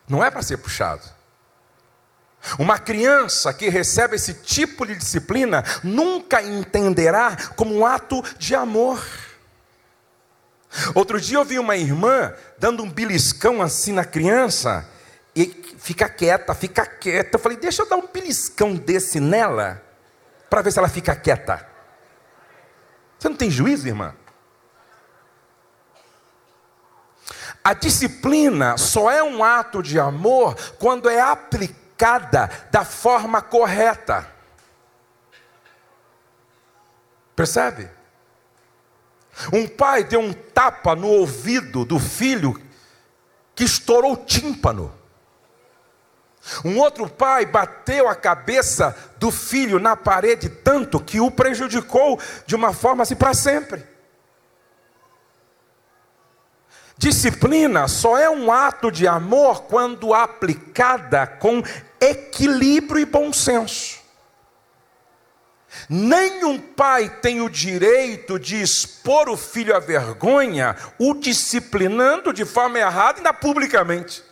[0.10, 1.21] Não é para ser puxado.
[2.58, 9.04] Uma criança que recebe esse tipo de disciplina nunca entenderá como um ato de amor.
[10.96, 14.88] Outro dia eu vi uma irmã dando um beliscão assim na criança,
[15.36, 15.46] e
[15.78, 17.36] fica quieta, fica quieta.
[17.36, 19.82] Eu falei, deixa eu dar um beliscão desse nela,
[20.50, 21.68] para ver se ela fica quieta.
[23.20, 24.16] Você não tem juízo, irmã?
[27.64, 31.22] A disciplina só é um ato de amor quando é
[32.02, 34.28] aplicada da forma correta.
[37.36, 37.90] Percebe?
[39.54, 42.60] Um pai deu um tapa no ouvido do filho
[43.56, 44.94] que estourou o tímpano.
[46.66, 52.56] Um outro pai bateu a cabeça do filho na parede tanto que o prejudicou de
[52.56, 53.91] uma forma assim para sempre.
[57.02, 61.64] Disciplina só é um ato de amor quando aplicada com
[62.00, 64.00] equilíbrio e bom senso.
[65.90, 72.78] Nenhum pai tem o direito de expor o filho à vergonha, o disciplinando de forma
[72.78, 74.24] errada, ainda publicamente.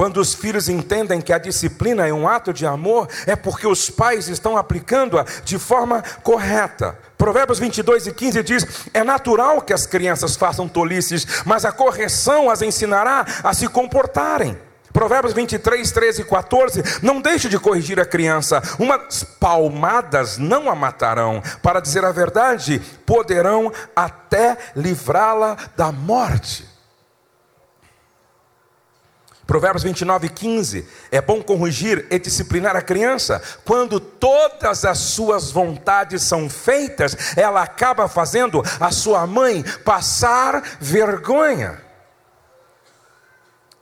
[0.00, 3.90] Quando os filhos entendem que a disciplina é um ato de amor, é porque os
[3.90, 6.98] pais estão aplicando-a de forma correta.
[7.18, 12.48] Provérbios 22 e 15 diz: É natural que as crianças façam tolices, mas a correção
[12.48, 14.56] as ensinará a se comportarem.
[14.90, 20.74] Provérbios 23, 13 e 14: Não deixe de corrigir a criança, umas palmadas não a
[20.74, 26.69] matarão, para dizer a verdade, poderão até livrá-la da morte.
[29.50, 30.88] Provérbios 29, 15.
[31.10, 33.42] É bom corrigir e disciplinar a criança.
[33.64, 41.82] Quando todas as suas vontades são feitas, ela acaba fazendo a sua mãe passar vergonha.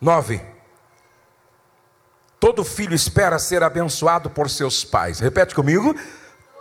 [0.01, 0.41] 9.
[2.41, 5.21] Todo filho espera ser abençoado por seus pais.
[5.21, 5.95] Repete comigo.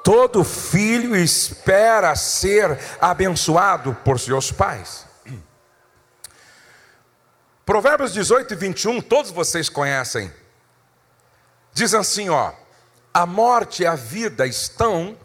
[0.03, 5.06] Todo filho espera ser abençoado por seus pais.
[7.67, 10.33] Provérbios 18 e 21, todos vocês conhecem.
[11.73, 12.53] Diz assim, ó:
[13.13, 15.17] A morte e a vida estão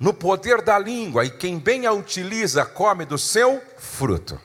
[0.00, 4.40] no poder da língua, e quem bem a utiliza come do seu fruto.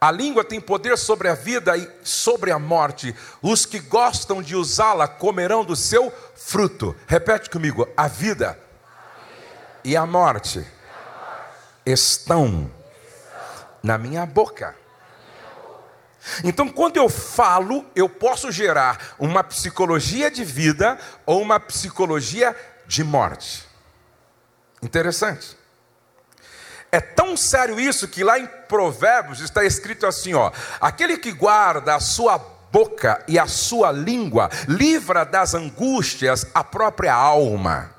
[0.00, 3.14] A língua tem poder sobre a vida e sobre a morte.
[3.42, 6.96] Os que gostam de usá-la comerão do seu fruto.
[7.06, 8.58] Repete comigo: a vida,
[9.84, 10.66] e a morte,
[11.84, 12.70] estão
[13.82, 14.85] na minha boca.
[16.42, 22.56] Então, quando eu falo, eu posso gerar uma psicologia de vida ou uma psicologia
[22.86, 23.64] de morte.
[24.82, 25.56] Interessante.
[26.90, 30.50] É tão sério isso que lá em Provérbios está escrito assim, ó:
[30.80, 37.14] aquele que guarda a sua boca e a sua língua livra das angústias a própria
[37.14, 37.94] alma.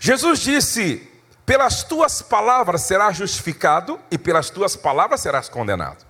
[0.00, 1.08] Jesus disse:
[1.48, 6.04] pelas tuas palavras serás justificado e pelas tuas palavras serás condenado.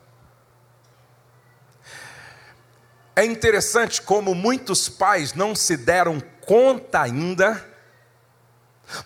[3.14, 7.64] É interessante como muitos pais não se deram conta ainda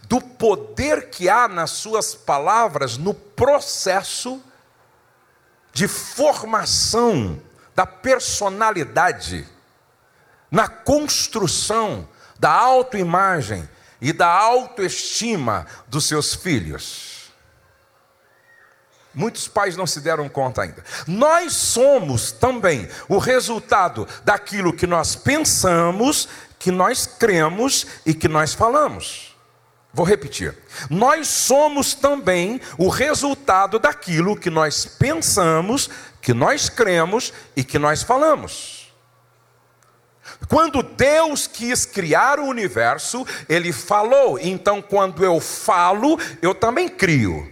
[0.05, 4.43] do poder que há nas suas palavras no processo
[5.70, 7.39] de formação
[7.74, 9.47] da personalidade,
[10.51, 12.09] na construção
[12.39, 13.68] da autoimagem
[14.03, 17.30] e da autoestima dos seus filhos.
[19.14, 20.82] Muitos pais não se deram conta ainda.
[21.07, 26.28] Nós somos também o resultado daquilo que nós pensamos,
[26.59, 29.36] que nós cremos e que nós falamos.
[29.92, 30.57] Vou repetir.
[30.90, 35.88] Nós somos também o resultado daquilo que nós pensamos,
[36.20, 38.82] que nós cremos e que nós falamos.
[40.49, 47.51] Quando Deus quis criar o universo, Ele falou, então quando eu falo, eu também crio.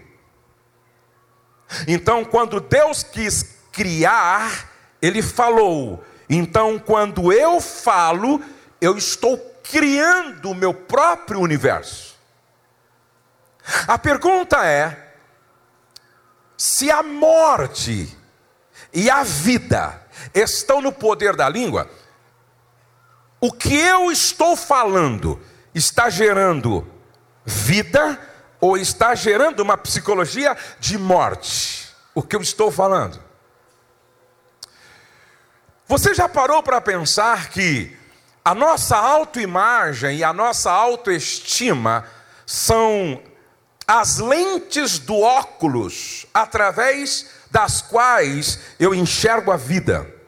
[1.86, 4.70] Então, quando Deus quis criar,
[5.01, 8.43] Ele falou, então quando eu falo,
[8.80, 12.18] eu estou criando o meu próprio universo.
[13.86, 15.14] A pergunta é:
[16.57, 18.16] se a morte
[18.93, 20.01] e a vida
[20.34, 21.88] estão no poder da língua,
[23.41, 25.41] o que eu estou falando
[25.74, 26.86] está gerando
[27.45, 28.20] vida
[28.61, 31.88] ou está gerando uma psicologia de morte?
[32.14, 33.18] O que eu estou falando?
[35.88, 37.97] Você já parou para pensar que
[38.45, 42.05] a nossa autoimagem e a nossa autoestima
[42.47, 43.20] são
[43.86, 50.19] as lentes do óculos através das quais eu enxergo a vida.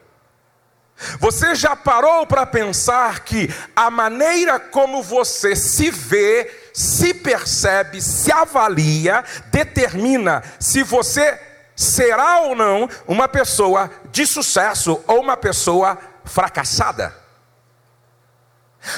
[1.19, 8.31] Você já parou para pensar que a maneira como você se vê, se percebe, se
[8.31, 11.39] avalia, determina se você
[11.75, 17.23] será ou não uma pessoa de sucesso ou uma pessoa fracassada?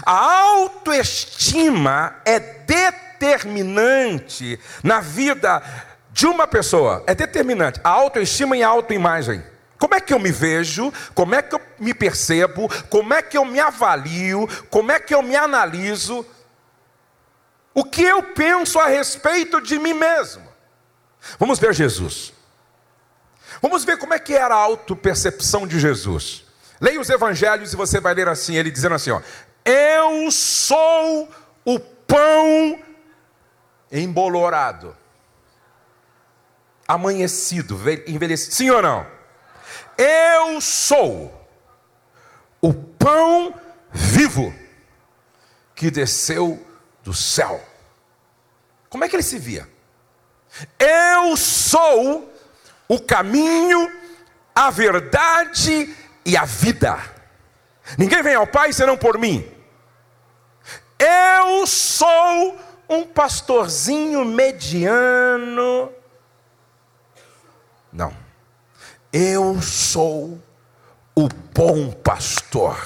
[0.05, 5.63] A autoestima é determinante na vida
[6.11, 7.03] de uma pessoa.
[7.05, 7.79] É determinante.
[7.83, 9.43] A autoestima e a autoimagem.
[9.77, 10.91] Como é que eu me vejo?
[11.13, 12.69] Como é que eu me percebo?
[12.89, 14.47] Como é que eu me avalio?
[14.69, 16.25] Como é que eu me analiso?
[17.73, 20.47] O que eu penso a respeito de mim mesmo?
[21.37, 22.33] Vamos ver Jesus.
[23.61, 26.45] Vamos ver como é que era a autopercepção de Jesus.
[26.79, 29.21] Leia os evangelhos e você vai ler assim, ele dizendo assim, ó:
[29.65, 31.29] Eu sou
[31.65, 32.79] o pão
[33.91, 34.95] embolorado,
[36.87, 38.53] amanhecido, envelhecido.
[38.53, 39.14] Sim ou não?
[39.97, 41.33] Eu sou
[42.61, 43.53] o pão
[43.91, 44.53] vivo
[45.75, 46.65] que desceu
[47.03, 47.63] do céu.
[48.89, 49.67] Como é que ele se via?
[50.79, 52.33] Eu sou
[52.87, 53.91] o caminho,
[54.53, 56.97] a verdade e a vida.
[57.97, 59.45] Ninguém vem ao Pai senão por mim.
[60.97, 62.57] Eu sou
[62.89, 65.91] um pastorzinho mediano.
[67.91, 68.24] Não.
[69.17, 70.43] Eu sou
[71.15, 72.77] o bom pastor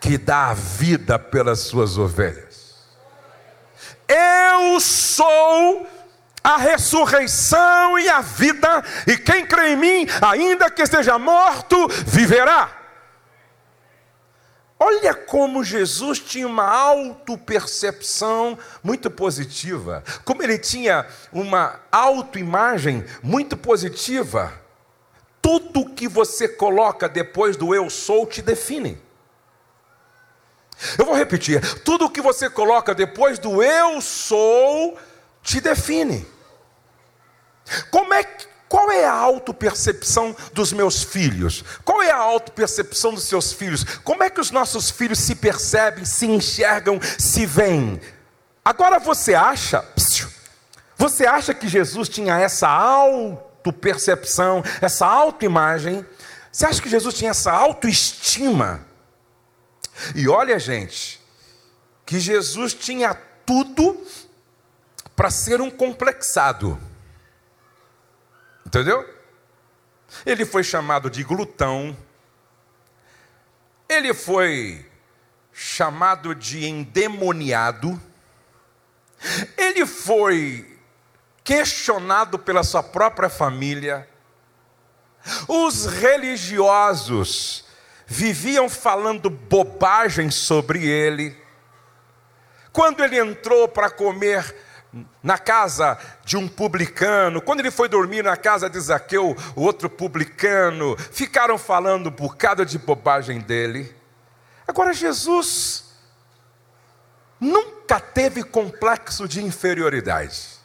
[0.00, 2.86] que dá a vida pelas suas ovelhas.
[4.08, 5.86] Eu sou
[6.42, 12.74] a ressurreição e a vida, e quem crê em mim, ainda que esteja morto, viverá.
[14.80, 24.61] Olha como Jesus tinha uma autopercepção muito positiva, como ele tinha uma autoimagem muito positiva.
[25.42, 28.98] Tudo que você coloca depois do eu sou te define.
[30.96, 34.96] Eu vou repetir: tudo que você coloca depois do eu sou
[35.42, 36.26] te define.
[37.90, 41.62] Como é que qual é a autopercepção dos meus filhos?
[41.84, 43.84] Qual é a autopercepção dos seus filhos?
[44.02, 48.00] Como é que os nossos filhos se percebem, se enxergam, se veem?
[48.64, 49.84] Agora você acha,
[50.96, 52.66] você acha que Jesus tinha essa
[53.62, 56.04] autopercepção, essa autoimagem?
[56.50, 58.84] Você acha que Jesus tinha essa autoestima?
[60.14, 61.20] E olha, gente,
[62.04, 64.04] que Jesus tinha tudo
[65.14, 66.78] para ser um complexado.
[68.66, 69.08] Entendeu?
[70.26, 71.96] Ele foi chamado de glutão,
[73.88, 74.86] ele foi
[75.52, 78.00] chamado de endemoniado,
[79.56, 80.71] Ele foi
[81.44, 84.08] questionado pela sua própria família.
[85.48, 87.64] Os religiosos
[88.06, 91.36] viviam falando bobagem sobre ele.
[92.72, 94.54] Quando ele entrou para comer
[95.22, 99.88] na casa de um publicano, quando ele foi dormir na casa de Zaqueu, o outro
[99.88, 103.94] publicano, ficaram falando um bocado de bobagem dele.
[104.66, 105.84] Agora, Jesus
[107.40, 110.61] nunca teve complexo de inferioridade.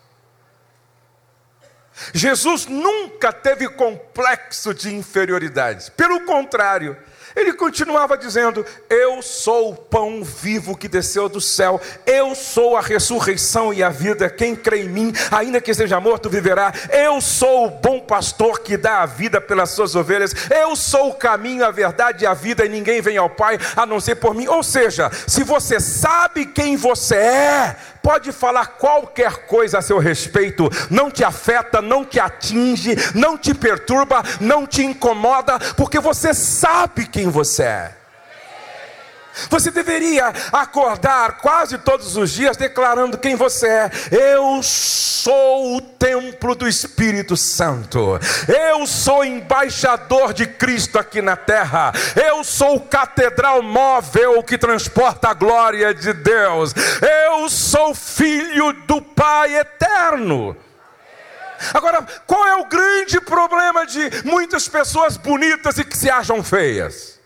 [2.13, 5.91] Jesus nunca teve complexo de inferioridade.
[5.91, 6.97] Pelo contrário,
[7.37, 12.81] ele continuava dizendo: Eu sou o pão vivo que desceu do céu, eu sou a
[12.81, 14.27] ressurreição e a vida.
[14.27, 16.73] Quem crê em mim, ainda que esteja morto, viverá.
[16.89, 20.33] Eu sou o bom pastor que dá a vida pelas suas ovelhas.
[20.49, 23.85] Eu sou o caminho, a verdade e a vida, e ninguém vem ao Pai a
[23.85, 24.47] não ser por mim.
[24.47, 27.75] Ou seja, se você sabe quem você é,
[28.07, 33.53] pode falar qualquer coisa a seu respeito, não te afeta, não te atinge, não te
[33.53, 37.96] perturba, não te incomoda, porque você sabe quem você é.
[39.49, 43.91] Você deveria acordar quase todos os dias declarando quem você é.
[44.11, 48.19] Eu sou o templo do Espírito Santo.
[48.47, 51.91] Eu sou embaixador de Cristo aqui na terra.
[52.15, 56.73] Eu sou catedral móvel que transporta a glória de Deus.
[57.29, 60.55] Eu sou filho do Pai eterno.
[61.73, 67.16] Agora, qual é o grande problema de muitas pessoas bonitas e que se acham feias?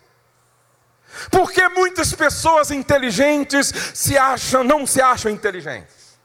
[1.30, 6.18] Porque muitas pessoas inteligentes se acham, não se acham inteligentes.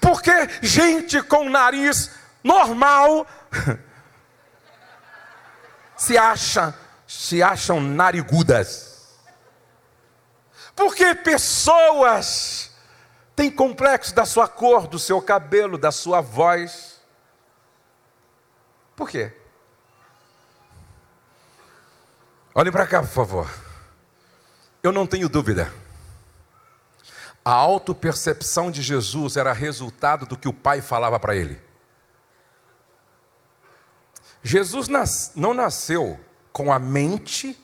[0.00, 0.32] Porque
[0.62, 2.10] gente com nariz
[2.42, 3.26] normal
[5.96, 6.74] se acha,
[7.06, 8.94] se acham narigudas.
[10.74, 12.70] Porque pessoas
[13.36, 17.00] têm complexo da sua cor, do seu cabelo, da sua voz.
[18.96, 19.32] Por quê?
[22.54, 23.63] Olhem para cá, por favor.
[24.84, 25.72] Eu não tenho dúvida.
[27.42, 31.58] A autopercepção de Jesus era resultado do que o Pai falava para ele.
[34.42, 36.20] Jesus nas, não nasceu
[36.52, 37.58] com a mente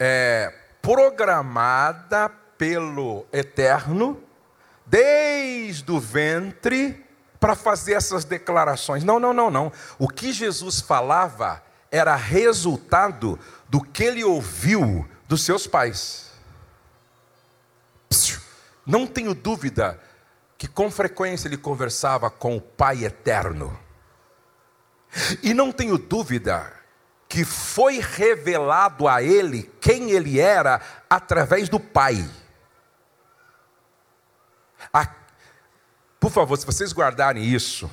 [0.00, 0.52] é,
[0.82, 2.28] programada
[2.58, 4.20] pelo Eterno,
[4.84, 7.06] desde o ventre,
[7.38, 9.04] para fazer essas declarações.
[9.04, 9.72] Não, não, não, não.
[9.96, 16.32] O que Jesus falava era resultado do que ele ouviu dos seus pais.
[18.84, 20.02] Não tenho dúvida
[20.58, 23.78] que com frequência ele conversava com o Pai eterno.
[25.40, 26.72] E não tenho dúvida
[27.28, 32.28] que foi revelado a ele quem ele era através do Pai.
[36.18, 37.88] Por favor, se vocês guardarem isso,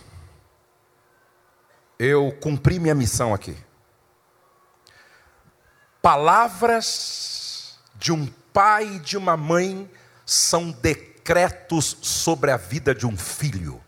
[2.00, 3.56] eu cumpri minha missão aqui.
[6.08, 9.92] Palavras de um pai e de uma mãe
[10.26, 13.84] são decretos sobre a vida de um filho.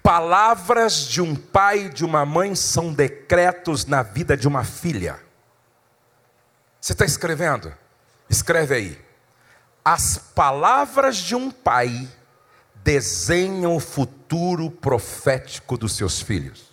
[0.00, 5.18] Palavras de um pai e de uma mãe são decretos na vida de uma filha.
[6.80, 7.74] Você está escrevendo?
[8.30, 9.04] Escreve aí.
[9.84, 12.08] As palavras de um pai
[12.84, 16.67] desenham o futuro profético dos seus filhos.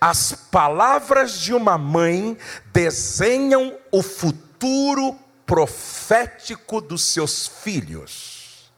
[0.00, 2.36] As palavras de uma mãe
[2.72, 8.70] desenham o futuro profético dos seus filhos.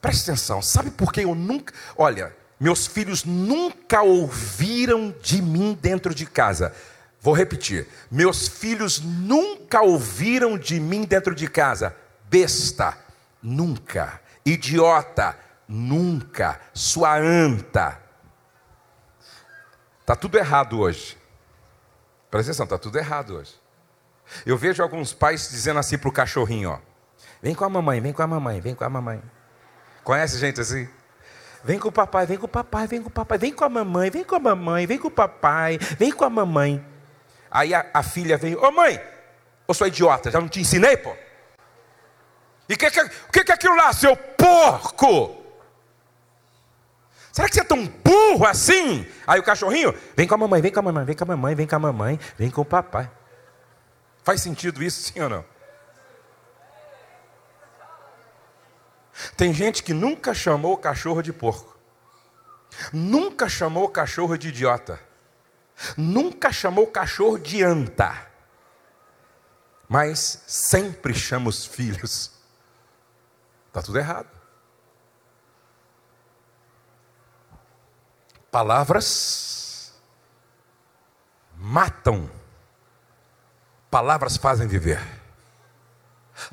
[0.00, 1.72] Preste atenção, sabe por que eu nunca.
[1.96, 6.74] Olha, meus filhos nunca ouviram de mim dentro de casa.
[7.20, 11.94] Vou repetir: meus filhos nunca ouviram de mim dentro de casa.
[12.28, 12.98] Besta,
[13.40, 14.20] nunca.
[14.44, 15.38] Idiota,
[15.68, 16.60] nunca.
[16.74, 18.01] Sua anta,
[20.02, 21.16] Está tudo errado hoje.
[22.30, 23.54] Presta atenção, está tudo errado hoje.
[24.44, 26.78] Eu vejo alguns pais dizendo assim para o cachorrinho: ó,
[27.40, 29.22] vem com a mamãe, vem com a mamãe, vem com a mamãe.
[30.02, 30.88] Conhece gente assim?
[31.64, 33.68] Vem com o papai, vem com o papai, vem com o papai, vem com a
[33.68, 36.84] mamãe, vem com a mamãe, vem com o papai, vem com a mamãe.
[37.48, 39.00] Aí a, a filha vem, ô mãe,
[39.68, 41.14] eu sou idiota, já não te ensinei, pô?
[42.68, 45.41] E o que, que, que, que é aquilo lá, seu porco?
[47.32, 49.06] Será que você é tão burro assim?
[49.26, 51.54] Aí o cachorrinho, vem com a mamãe, vem com a mamãe, vem com a mamãe,
[51.54, 53.10] vem com a mamãe, vem com o papai.
[54.22, 55.44] Faz sentido isso, sim ou não?
[59.34, 61.78] Tem gente que nunca chamou o cachorro de porco,
[62.92, 65.00] nunca chamou o cachorro de idiota,
[65.96, 68.26] nunca chamou o cachorro de anta,
[69.88, 72.32] mas sempre chama os filhos.
[73.68, 74.41] Está tudo errado.
[78.52, 79.94] Palavras
[81.56, 82.30] matam,
[83.90, 85.00] palavras fazem viver.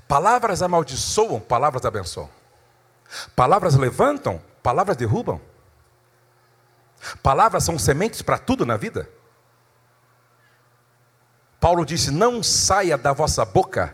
[0.08, 2.30] Palavras amaldiçoam, palavras abençoam.
[3.36, 5.42] Palavras levantam, palavras derrubam.
[7.22, 9.10] Palavras são sementes para tudo na vida.
[11.60, 13.94] Paulo disse: Não saia da vossa boca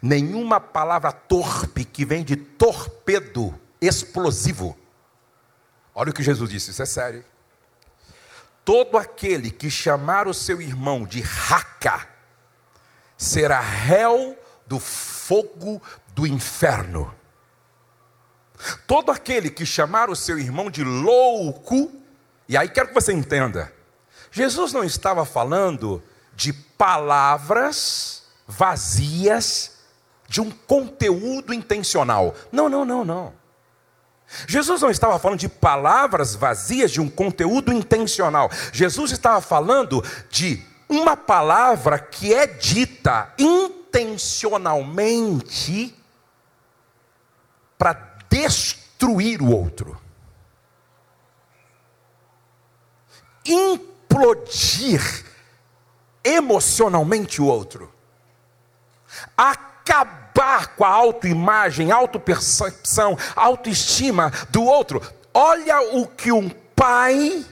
[0.00, 4.78] nenhuma palavra torpe que vem de torpedo explosivo.
[6.00, 7.22] Olha o que Jesus disse, isso é sério.
[8.64, 12.08] Todo aquele que chamar o seu irmão de raca
[13.18, 14.34] será réu
[14.66, 15.82] do fogo
[16.14, 17.14] do inferno.
[18.86, 21.92] Todo aquele que chamar o seu irmão de louco,
[22.48, 23.70] e aí quero que você entenda,
[24.32, 26.02] Jesus não estava falando
[26.34, 29.80] de palavras vazias
[30.26, 32.34] de um conteúdo intencional.
[32.50, 33.39] Não, não, não, não.
[34.46, 38.50] Jesus não estava falando de palavras vazias de um conteúdo intencional.
[38.72, 45.96] Jesus estava falando de uma palavra que é dita intencionalmente
[47.76, 50.00] para destruir o outro.
[53.44, 55.24] Implodir
[56.22, 57.90] emocionalmente o outro,
[60.76, 65.02] com a autoimagem, autopercepção, autoestima do outro.
[65.32, 67.44] Olha o que um pai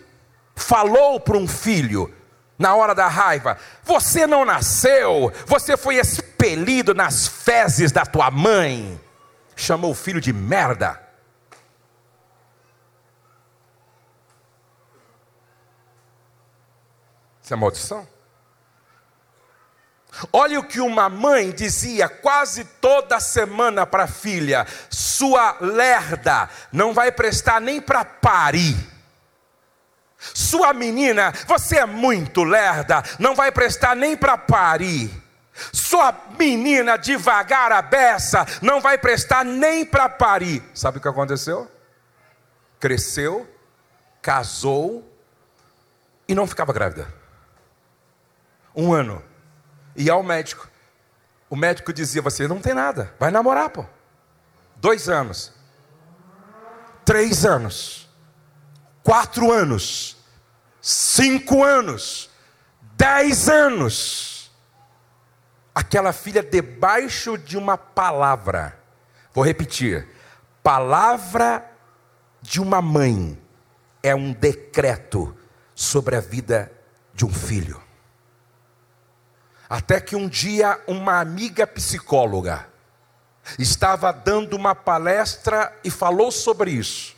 [0.56, 2.12] falou para um filho
[2.58, 8.98] na hora da raiva: Você não nasceu, você foi expelido nas fezes da tua mãe.
[9.54, 11.00] Chamou o filho de merda.
[17.42, 18.17] Isso é maldição?
[20.32, 26.92] Olha o que uma mãe dizia quase toda semana para a filha: sua lerda não
[26.92, 28.76] vai prestar nem para parir.
[30.18, 35.10] Sua menina, você é muito lerda, não vai prestar nem para parir.
[35.72, 40.62] Sua menina devagar a beça, não vai prestar nem para parir.
[40.74, 41.70] Sabe o que aconteceu?
[42.80, 43.48] Cresceu,
[44.20, 45.08] casou
[46.26, 47.12] e não ficava grávida.
[48.74, 49.22] Um ano
[49.98, 50.68] ia ao médico.
[51.50, 53.84] O médico dizia: Você não tem nada, vai namorar, pô.
[54.76, 55.52] Dois anos,
[57.04, 58.08] três anos,
[59.02, 60.16] quatro anos,
[60.80, 62.30] cinco anos,
[62.96, 64.50] dez anos.
[65.74, 68.78] Aquela filha debaixo de uma palavra,
[69.34, 70.08] vou repetir:
[70.62, 71.68] palavra
[72.40, 73.40] de uma mãe
[74.02, 75.36] é um decreto
[75.74, 76.70] sobre a vida
[77.14, 77.87] de um filho.
[79.68, 82.66] Até que um dia uma amiga psicóloga
[83.58, 87.14] estava dando uma palestra e falou sobre isso.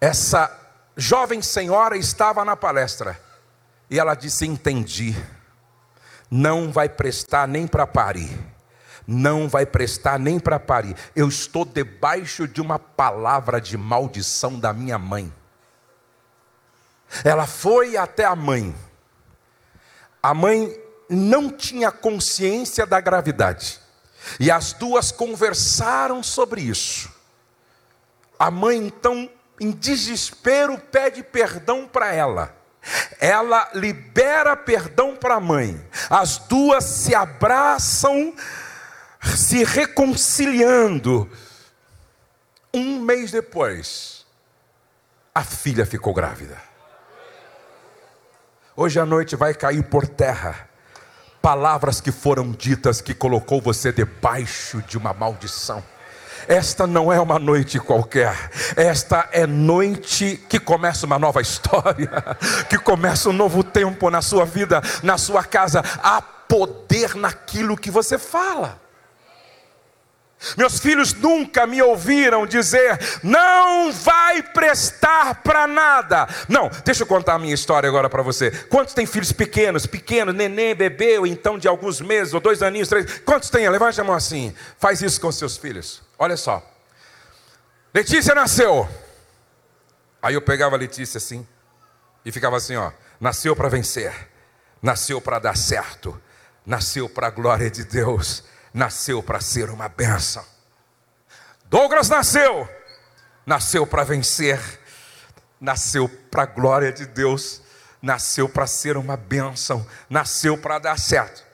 [0.00, 0.50] Essa
[0.96, 3.20] jovem senhora estava na palestra
[3.90, 5.16] e ela disse: Entendi,
[6.30, 8.38] não vai prestar nem para parir,
[9.06, 10.96] não vai prestar nem para parir.
[11.14, 15.32] Eu estou debaixo de uma palavra de maldição da minha mãe.
[17.24, 18.74] Ela foi até a mãe.
[20.22, 20.83] A mãe
[21.14, 23.80] não tinha consciência da gravidade.
[24.40, 27.12] E as duas conversaram sobre isso.
[28.38, 32.56] A mãe, então, em desespero, pede perdão para ela.
[33.18, 35.82] Ela libera perdão para a mãe.
[36.10, 38.34] As duas se abraçam,
[39.36, 41.30] se reconciliando.
[42.72, 44.26] Um mês depois,
[45.34, 46.60] a filha ficou grávida.
[48.76, 50.68] Hoje à noite vai cair por terra
[51.44, 55.84] palavras que foram ditas que colocou você debaixo de uma maldição.
[56.48, 58.34] Esta não é uma noite qualquer,
[58.74, 62.10] esta é noite que começa uma nova história,
[62.70, 65.84] que começa um novo tempo na sua vida, na sua casa.
[66.02, 68.80] Há poder naquilo que você fala.
[70.56, 76.28] Meus filhos nunca me ouviram dizer, não vai prestar para nada.
[76.48, 78.50] Não, deixa eu contar a minha história agora para você.
[78.50, 82.88] Quantos tem filhos pequenos, pequenos, neném, bebê, ou então de alguns meses, ou dois aninhos,
[82.88, 83.20] três?
[83.20, 83.68] Quantos tem?
[83.68, 84.54] Levante a mão assim.
[84.78, 86.02] Faz isso com seus filhos.
[86.18, 86.62] Olha só.
[87.92, 88.88] Letícia nasceu.
[90.20, 91.46] Aí eu pegava a Letícia assim,
[92.24, 92.90] e ficava assim, ó.
[93.20, 94.12] Nasceu para vencer,
[94.82, 96.20] nasceu para dar certo,
[96.64, 98.42] nasceu para a glória de Deus
[98.74, 100.44] nasceu para ser uma benção.
[101.66, 102.68] Douglas nasceu,
[103.46, 104.60] nasceu para vencer,
[105.60, 107.62] nasceu para a glória de Deus,
[108.02, 111.44] nasceu para ser uma bênção, nasceu para dar certo.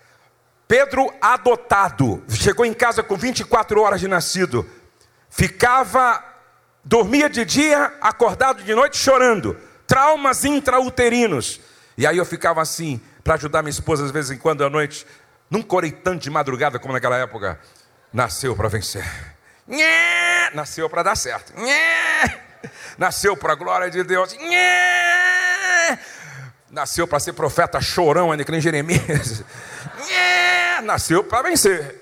[0.66, 4.68] Pedro adotado, chegou em casa com 24 horas de nascido,
[5.28, 6.24] ficava,
[6.82, 9.56] dormia de dia, acordado de noite chorando,
[9.86, 11.60] traumas intrauterinos.
[11.98, 15.06] E aí eu ficava assim, para ajudar minha esposa às vezes em quando à noite,
[15.50, 17.58] não corei tanto de madrugada como naquela época.
[18.12, 19.04] Nasceu para vencer.
[20.54, 21.52] Nasceu para dar certo.
[22.96, 24.36] Nasceu para a glória de Deus.
[26.70, 29.42] Nasceu para ser profeta chorão, ainda que nem Jeremias.
[30.84, 32.00] Nasceu para vencer.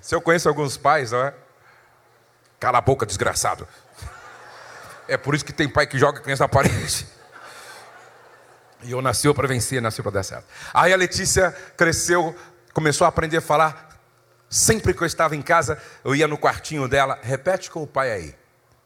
[0.00, 1.34] Se eu conheço alguns pais, é?
[2.58, 3.68] Cala a boca, desgraçado.
[5.08, 7.06] É por isso que tem pai que joga a criança na parede.
[8.82, 10.46] E eu nasceu para vencer, nasceu para dar certo.
[10.72, 12.34] Aí a Letícia cresceu,
[12.72, 13.88] começou a aprender a falar.
[14.48, 18.10] Sempre que eu estava em casa, eu ia no quartinho dela, repete com o pai
[18.10, 18.34] aí.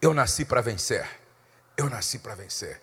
[0.01, 1.07] Eu nasci para vencer.
[1.76, 2.80] Eu nasci para vencer.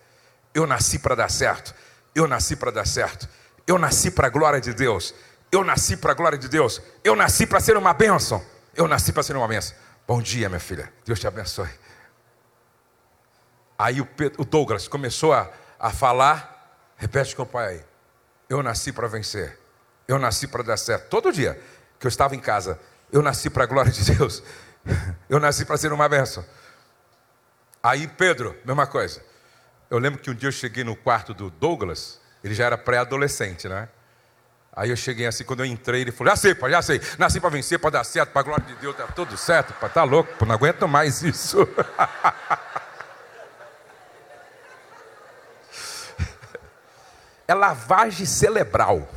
[0.54, 1.74] Eu nasci para dar certo.
[2.14, 3.28] Eu nasci para dar certo.
[3.66, 5.14] Eu nasci para a glória de Deus.
[5.50, 6.82] Eu nasci para a glória de Deus.
[7.04, 8.44] Eu nasci para ser uma bênção.
[8.74, 9.76] Eu nasci para ser uma bênção.
[10.06, 10.92] Bom dia, minha filha.
[11.04, 11.68] Deus te abençoe.
[13.78, 16.61] Aí o, Douglas começou a, a falar
[17.02, 17.84] Repete com o pai.
[18.48, 19.58] Eu nasci para vencer.
[20.06, 21.08] Eu nasci para dar certo.
[21.08, 21.60] Todo dia
[21.98, 22.78] que eu estava em casa,
[23.10, 24.40] eu nasci para a glória de Deus.
[25.28, 26.44] Eu nasci para ser uma benção.
[27.82, 29.20] Aí Pedro, mesma coisa.
[29.90, 33.68] Eu lembro que um dia eu cheguei no quarto do Douglas, ele já era pré-adolescente,
[33.68, 33.88] né?
[34.72, 37.00] Aí eu cheguei assim, quando eu entrei, ele falou: Já sei, pai, já sei.
[37.18, 39.90] Nasci para vencer, para dar certo, para a glória de Deus, tá tudo certo, pai.
[39.90, 41.66] Tá louco, pô, não aguento mais isso.
[47.46, 49.08] é lavagem cerebral.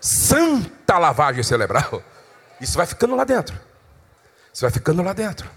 [0.00, 2.02] Santa lavagem cerebral.
[2.60, 3.58] Isso vai ficando lá dentro.
[4.52, 5.48] Isso vai ficando lá dentro.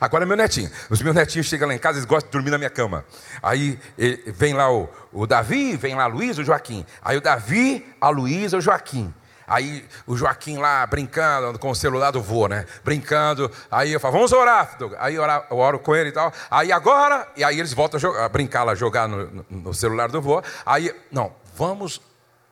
[0.00, 0.70] Agora meu netinho.
[0.90, 3.04] Os meus netinhos chegam lá em casa, eles gostam de dormir na minha cama.
[3.42, 3.78] Aí
[4.26, 6.84] vem lá o, o Davi, vem lá a Luiz, o Joaquim.
[7.02, 9.12] Aí o Davi, a Luiz, o Joaquim.
[9.48, 12.66] Aí o Joaquim lá brincando com o celular do vô, né?
[12.84, 13.50] Brincando.
[13.70, 14.76] Aí eu falo, vamos orar.
[14.98, 16.32] Aí eu oro com ele e tal.
[16.50, 20.08] Aí agora, e aí eles voltam a, jogar, a brincar lá, jogar no, no, celular
[20.10, 20.42] do vô.
[20.66, 22.00] Aí, não, vamos,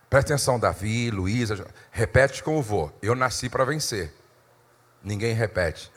[0.09, 2.91] presta atenção, Davi, Luísa, repete com o vô.
[3.03, 4.13] Eu nasci para vencer.
[5.05, 5.93] Ninguém repete.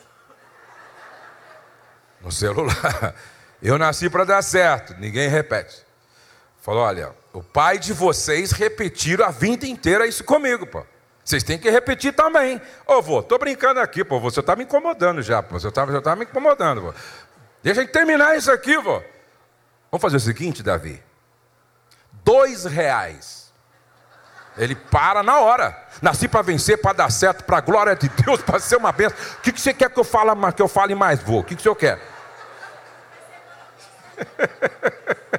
[2.21, 3.15] No celular.
[3.61, 4.95] Eu nasci para dar certo.
[4.97, 5.88] Ninguém repete.
[6.69, 10.85] Falou, olha, o pai de vocês repetiram a vida inteira isso comigo, pô.
[11.25, 12.61] Vocês têm que repetir também.
[12.85, 14.19] Ô, vô, tô brincando aqui, pô.
[14.19, 15.59] Você tá me incomodando já, pô.
[15.59, 16.93] Você tá, já tá me incomodando, vô.
[17.63, 19.01] Deixa eu terminar isso aqui, vô.
[19.89, 21.01] Vamos fazer o seguinte, Davi.
[22.23, 23.51] Dois reais.
[24.55, 25.75] Ele para na hora.
[26.03, 29.17] Nasci para vencer, para dar certo, para a glória de Deus, para ser uma bênção.
[29.39, 31.39] O que, que você quer que eu, fale, que eu fale mais, vô?
[31.39, 31.99] O que, que o senhor quer?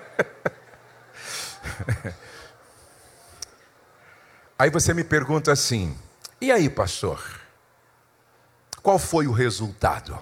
[4.58, 5.96] Aí você me pergunta assim:
[6.40, 7.40] e aí, pastor?
[8.82, 10.18] Qual foi o resultado?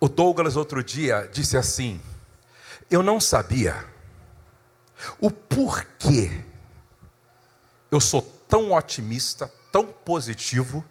[0.00, 2.00] O Douglas outro dia disse assim:
[2.90, 3.84] Eu não sabia
[5.20, 6.44] o porquê
[7.90, 10.84] eu sou tão otimista, tão positivo.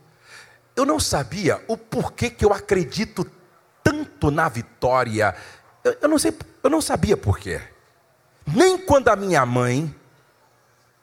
[0.76, 3.30] Eu não sabia o porquê que eu acredito
[3.84, 5.36] tanto na vitória.
[5.88, 7.62] Eu, eu não sei, eu não sabia porquê
[8.54, 9.94] nem quando a minha mãe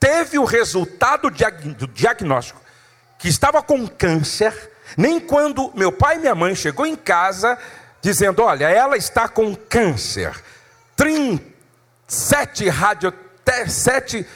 [0.01, 2.61] teve o resultado do diagnóstico
[3.19, 7.59] que estava com câncer, nem quando meu pai e minha mãe chegou em casa
[8.01, 10.35] dizendo: "Olha, ela está com câncer".
[10.97, 13.13] 37 radio,
[13.69, 14.27] 7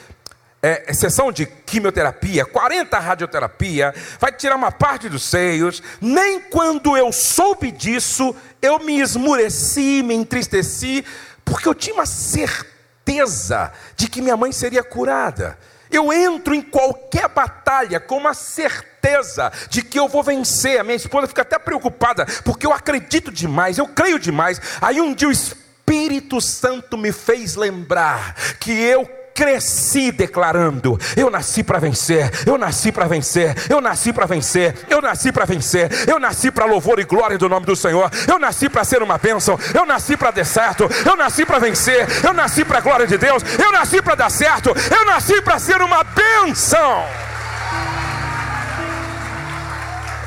[0.61, 5.81] é, sessão de quimioterapia, 40 radioterapia, vai tirar uma parte dos seios.
[6.01, 11.05] Nem quando eu soube disso, eu me esmureci, me entristeci,
[11.45, 12.79] porque eu tinha uma certeza
[13.09, 15.57] certeza de que minha mãe seria curada.
[15.89, 20.79] Eu entro em qualquer batalha com uma certeza de que eu vou vencer.
[20.79, 24.61] A minha esposa fica até preocupada, porque eu acredito demais, eu creio demais.
[24.79, 31.63] Aí um dia o Espírito Santo me fez lembrar que eu cresci declarando: eu nasci
[31.63, 36.19] para vencer, eu nasci para vencer, eu nasci para vencer, eu nasci para vencer, eu
[36.19, 39.57] nasci para louvor e glória do nome do Senhor, eu nasci para ser uma bênção,
[39.73, 43.17] eu nasci para dar certo, eu nasci para vencer, eu nasci para a glória de
[43.17, 47.05] Deus, eu nasci para dar certo, eu nasci para ser uma bênção.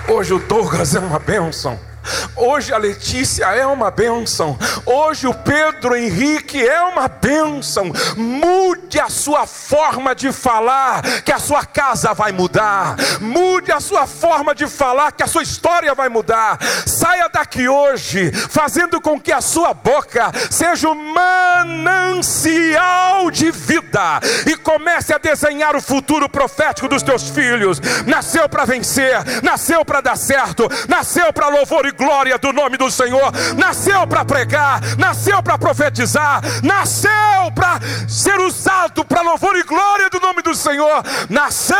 [0.09, 1.92] Hoje o Douglas é uma bênção.
[2.37, 4.59] Hoje a Letícia é uma bênção.
[4.85, 7.93] Hoje o Pedro Henrique é uma bênção.
[8.17, 12.97] Mude a sua forma de falar, que a sua casa vai mudar.
[13.21, 16.59] Mude a sua forma de falar, que a sua história vai mudar.
[16.87, 22.83] Saia daqui hoje, fazendo com que a sua boca seja um manancial
[23.31, 27.81] de vida e comece a desenhar o futuro profético dos teus filhos.
[28.07, 32.91] Nasceu para vencer, nasceu para dar certo, nasceu para louvor e glória do nome do
[32.91, 37.11] Senhor, nasceu para pregar, nasceu para profetizar, nasceu
[37.55, 41.77] para ser usado para louvor e glória do nome do Senhor, nasceu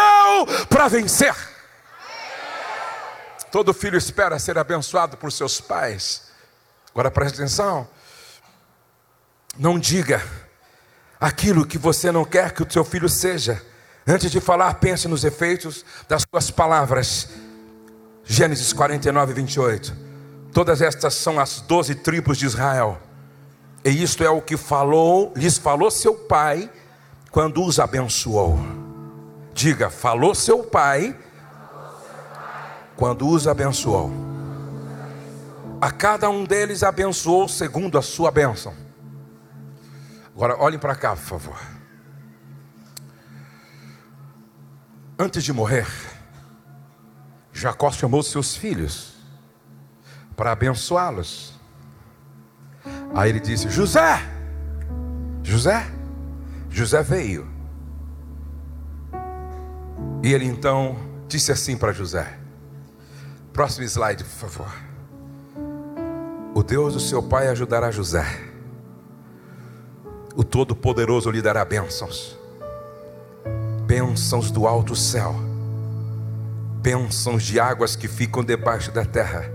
[0.69, 1.35] para vencer.
[3.51, 6.23] Todo filho espera ser abençoado por seus pais.
[6.91, 7.87] Agora preste atenção.
[9.59, 10.23] Não diga
[11.21, 13.63] aquilo que você não quer que o seu filho seja.
[14.07, 17.29] Antes de falar, pense nos efeitos das suas palavras.
[18.25, 19.97] Gênesis 49, 28.
[20.53, 23.01] Todas estas são as doze tribos de Israel.
[23.85, 26.71] E isto é o que falou, lhes falou seu pai
[27.31, 28.59] quando os abençoou.
[29.55, 31.17] Diga, falou seu pai
[32.97, 34.13] quando os abençoou.
[35.81, 38.73] A cada um deles abençoou segundo a sua bênção.
[40.35, 41.61] Agora olhem para cá, por favor.
[45.19, 45.87] Antes de morrer,
[47.53, 49.13] Jacó chamou seus filhos
[50.35, 51.53] para abençoá-los.
[53.15, 54.23] Aí ele disse: José,
[55.43, 55.87] José,
[56.71, 57.47] José veio.
[60.23, 60.97] E ele então
[61.29, 62.39] disse assim para José:
[63.53, 64.73] Próximo slide, por favor.
[66.55, 68.25] O Deus do seu pai ajudará José.
[70.35, 72.39] O Todo-Poderoso lhe dará bênçãos.
[73.87, 75.52] Bênçãos do alto céu.
[76.83, 79.49] Bênçãos de águas que ficam debaixo da terra.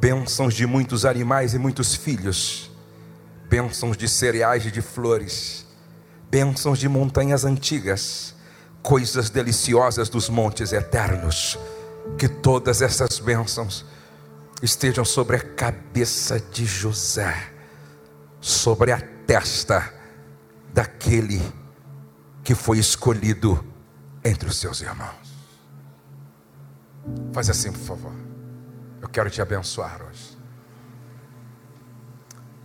[0.00, 2.68] Bênçãos de muitos animais e muitos filhos.
[3.48, 5.64] Bênçãos de cereais e de flores.
[6.28, 8.34] Bênçãos de montanhas antigas.
[8.82, 11.56] Coisas deliciosas dos montes eternos
[12.18, 13.84] que todas essas bênçãos
[14.62, 17.52] estejam sobre a cabeça de José,
[18.40, 19.92] sobre a testa
[20.72, 21.40] daquele
[22.42, 23.64] que foi escolhido
[24.24, 25.19] entre os seus irmãos.
[27.32, 28.12] Faz assim, por favor.
[29.00, 30.38] Eu quero te abençoar hoje.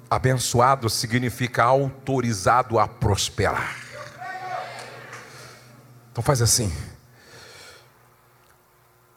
[0.10, 3.76] Abençoado significa autorizado a prosperar.
[6.12, 6.72] Então faz assim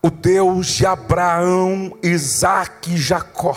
[0.00, 3.56] o Deus de Abraão, Isaac e Jacó,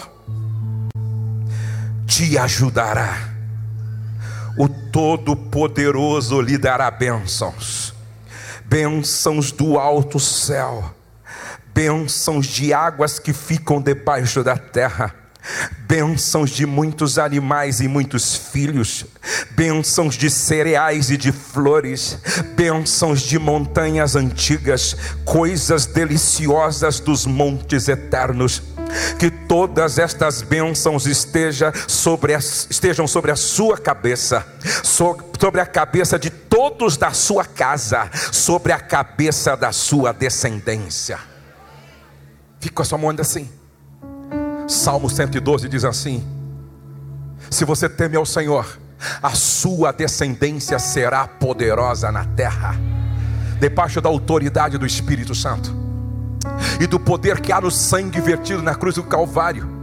[2.06, 3.30] te ajudará.
[4.58, 7.94] O Todo-Poderoso lhe dará bênçãos,
[8.66, 10.94] bênçãos do alto céu,
[11.74, 15.16] bênçãos de águas que ficam debaixo da terra.
[15.88, 19.06] Bênçãos de muitos animais e muitos filhos,
[19.52, 22.20] bênçãos de cereais e de flores,
[22.56, 24.96] bênçãos de montanhas antigas,
[25.26, 28.62] coisas deliciosas dos montes eternos.
[29.18, 34.46] Que todas estas bênçãos esteja sobre a, estejam sobre a sua cabeça,
[34.84, 41.31] sobre a cabeça de todos da sua casa, sobre a cabeça da sua descendência.
[42.62, 43.50] Fica com a sua mão assim.
[44.68, 46.24] Salmo 112 diz assim:
[47.50, 48.80] Se você teme ao Senhor,
[49.22, 52.76] a sua descendência será poderosa na terra,
[53.60, 55.76] debaixo da autoridade do Espírito Santo
[56.80, 59.81] e do poder que há no sangue vertido na cruz do Calvário.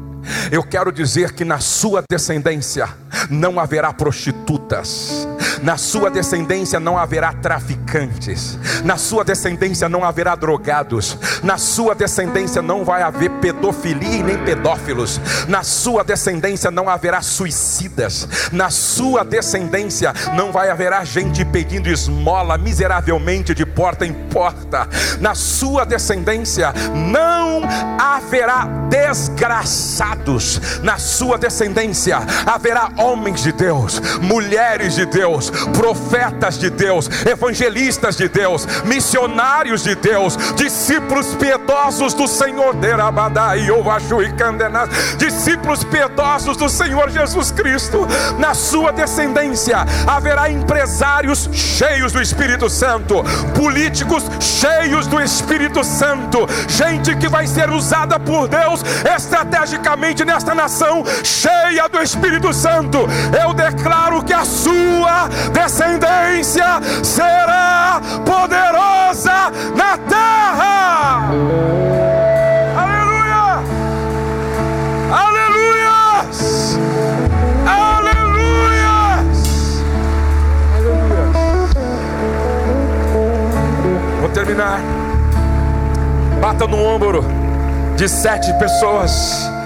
[0.51, 2.89] Eu quero dizer que na sua descendência
[3.31, 5.27] não haverá prostitutas,
[5.63, 12.63] na sua descendência não haverá traficantes, na sua descendência não haverá drogados, na sua descendência
[12.63, 19.25] não vai haver pedofilia e nem pedófilos, na sua descendência não haverá suicidas, na sua
[19.25, 24.89] descendência não vai haverá gente pedindo esmola miseravelmente de porta em porta,
[25.21, 27.63] na sua descendência não
[27.99, 28.67] haverá
[30.83, 32.19] na sua descendência.
[32.47, 39.95] Haverá homens de Deus, mulheres de Deus, profetas de Deus, evangelistas de Deus, missionários de
[39.95, 42.75] Deus, discípulos piedosos do Senhor,
[45.19, 48.07] discípulos piedosos do Senhor Jesus Cristo.
[48.39, 57.17] Na sua descendência haverá empresários cheios do Espírito Santo, políticos cheios do Espírito Santo, gente
[57.17, 58.83] que vai ser usada por Deus
[59.15, 62.99] estrategicamente nesta nação, cheia do Espírito Santo.
[63.43, 66.65] Eu declaro que a sua descendência
[67.03, 71.31] será poderosa na terra.
[72.77, 73.63] Aleluia!
[75.13, 76.25] Aleluia!
[77.67, 79.25] Aleluia!
[84.21, 84.81] Vou terminar.
[86.41, 87.25] Bata no ombro
[87.97, 89.58] de sete pessoas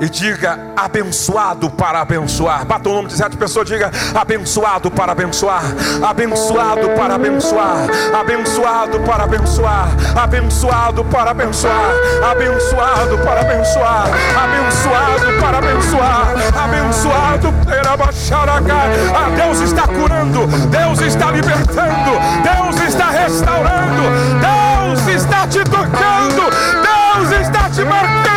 [0.00, 2.64] e diga abençoado para abençoar.
[2.64, 5.62] Bata o nome de sete pessoas, diga abençoado para abençoar,
[6.02, 7.86] abençoado para abençoar,
[8.18, 11.92] abençoado para abençoar, abençoado para abençoar,
[12.30, 14.08] abençoado para abençoar,
[14.42, 16.26] abençoado para abençoar,
[16.64, 17.60] abençoado.
[17.90, 22.12] Para baixar a ah, Deus está curando, Deus está libertando,
[22.44, 24.02] Deus está restaurando,
[24.40, 26.50] Deus está te tocando,
[26.82, 28.29] Deus está te marcando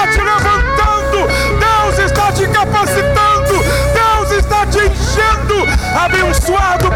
[0.00, 1.26] está te levantando,
[1.58, 3.52] Deus está te capacitando,
[3.94, 6.89] Deus está te enchendo, abençoado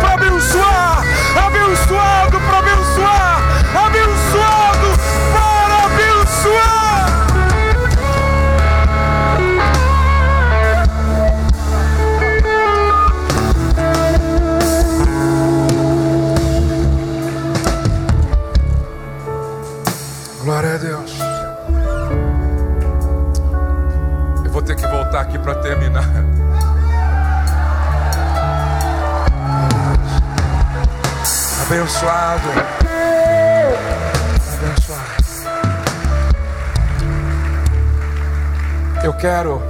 [39.35, 39.61] quero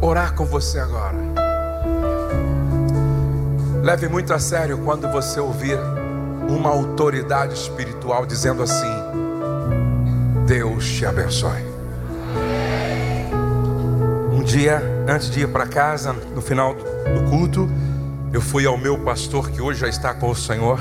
[0.00, 1.18] orar com você agora.
[3.82, 5.76] Leve muito a sério quando você ouvir
[6.48, 8.94] uma autoridade espiritual dizendo assim:
[10.46, 11.72] Deus te abençoe
[14.52, 17.70] dia, antes de ir para casa, no final do culto,
[18.34, 20.78] eu fui ao meu pastor que hoje já está com o Senhor.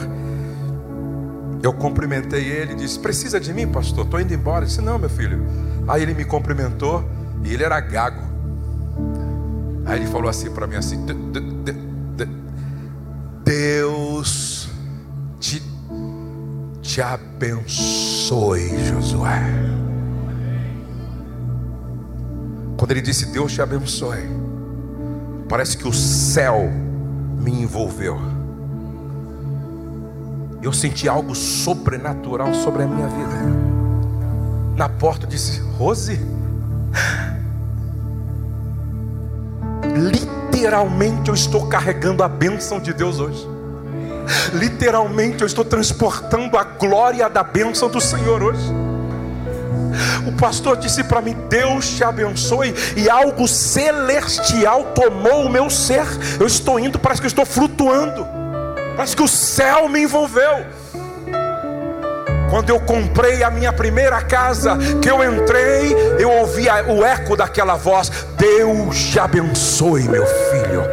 [1.64, 4.04] Eu cumprimentei ele e disse: Precisa de mim, pastor?
[4.04, 4.60] Estou indo embora.
[4.60, 5.46] Ele disse: Não, meu filho.
[5.88, 7.06] Aí ele me cumprimentou
[7.44, 8.22] e ele era gago.
[9.86, 11.06] Aí ele falou assim para mim assim:
[13.44, 14.70] Deus
[15.40, 15.62] te,
[16.82, 19.42] te abençoe, Josué.
[22.78, 24.30] Quando ele disse Deus te abençoe,
[25.48, 26.70] parece que o céu
[27.38, 28.20] me envolveu.
[30.62, 33.36] Eu senti algo sobrenatural sobre a minha vida.
[34.76, 36.20] Na porta eu disse: Rose,
[40.62, 43.48] literalmente eu estou carregando a bênção de Deus hoje.
[44.54, 48.62] Literalmente eu estou transportando a glória da bênção do Senhor hoje.
[50.28, 56.06] O pastor disse para mim: Deus te abençoe, e algo celestial tomou o meu ser.
[56.40, 58.24] Eu estou indo, parece que eu estou flutuando,
[58.96, 60.64] parece que o céu me envolveu.
[62.52, 67.76] Quando eu comprei a minha primeira casa, que eu entrei, eu ouvi o eco daquela
[67.76, 70.84] voz: Deus te abençoe, meu filho.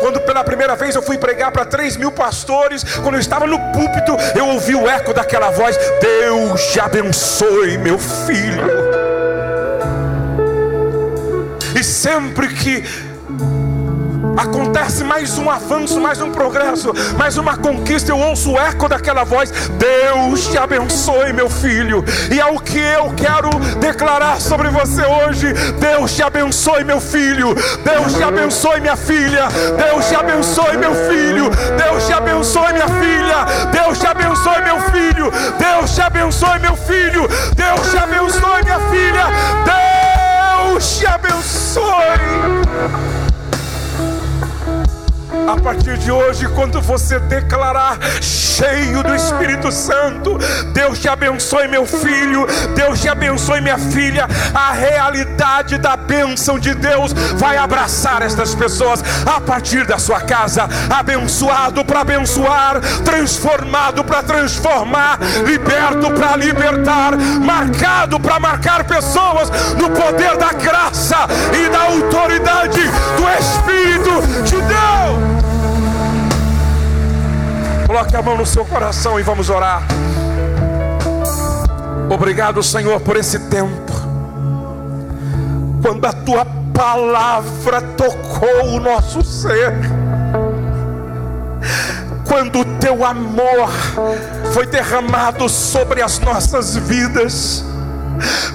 [0.00, 3.58] Quando pela primeira vez eu fui pregar para 3 mil pastores, quando eu estava no
[3.72, 8.68] púlpito, eu ouvi o eco daquela voz: Deus te abençoe, meu filho.
[11.74, 12.84] E sempre que
[14.38, 18.12] acontece mais um avanço, mais um progresso, mais uma conquista.
[18.12, 22.04] Eu ouço o eco daquela voz: Deus te abençoe, meu filho.
[22.30, 27.52] E é o que eu quero declarar sobre você hoje: Deus te abençoe, meu filho.
[27.84, 29.48] Deus te abençoe, minha filha.
[29.76, 31.50] Deus te abençoe, meu filho.
[31.76, 33.44] Deus te abençoe, minha filha.
[33.72, 35.32] Deus te abençoe, meu filho.
[35.58, 37.28] Deus te abençoe, meu filho.
[37.56, 39.26] Deus te abençoe, minha filha.
[39.64, 43.17] Deus te abençoe.
[45.48, 50.36] A partir de hoje, quando você declarar cheio do Espírito Santo,
[50.74, 54.28] Deus te abençoe, meu filho, Deus te abençoe, minha filha.
[54.52, 60.68] A realidade da bênção de Deus vai abraçar estas pessoas a partir da sua casa.
[60.90, 70.36] Abençoado para abençoar, transformado para transformar, liberto para libertar, marcado para marcar pessoas no poder
[70.36, 71.26] da graça
[71.58, 72.82] e da autoridade
[73.16, 75.37] do Espírito de Deus.
[77.88, 79.82] Coloque a mão no seu coração e vamos orar.
[82.10, 83.90] Obrigado, Senhor, por esse tempo.
[85.80, 89.72] Quando a tua palavra tocou o nosso ser.
[92.26, 93.70] Quando o teu amor
[94.52, 97.64] foi derramado sobre as nossas vidas.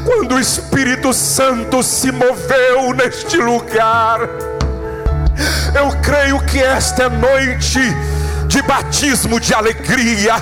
[0.06, 4.20] Quando o Espírito Santo se moveu neste lugar.
[5.76, 7.80] Eu creio que esta noite
[8.54, 10.36] de batismo de alegria.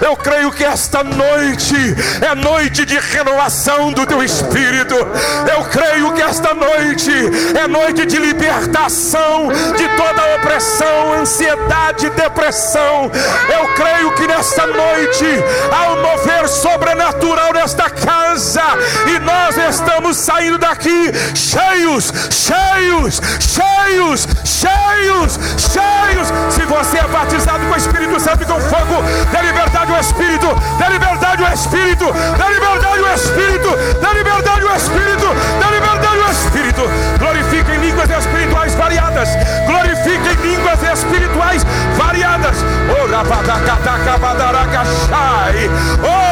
[0.00, 1.74] Eu creio que esta noite
[2.20, 4.94] é noite de renovação do teu espírito.
[4.94, 7.10] Eu creio que esta noite
[7.58, 13.10] é noite de libertação de toda opressão, ansiedade, depressão.
[13.52, 15.26] Eu creio que nesta noite
[15.72, 16.02] há um
[16.42, 18.62] mover sobrenatural nesta casa
[19.06, 26.28] e nós estamos saindo daqui cheios, cheios, cheios, cheios, cheios.
[26.50, 30.46] Se você é batizado com o Espírito Santo e com fogo, dê liberdade ao Espírito,
[30.78, 33.68] dê liberdade ao Espírito, dê liberdade ao Espírito,
[34.00, 35.26] dê liberdade ao Espírito,
[35.60, 36.82] dê liberdade ao Espírito.
[37.18, 39.28] Glorifique em línguas espirituais variadas,
[39.66, 41.64] glorifique em línguas espirituais
[41.96, 42.56] variadas.
[42.90, 45.70] Oh, rabadacataca, badaracachai,
[46.02, 46.31] oh,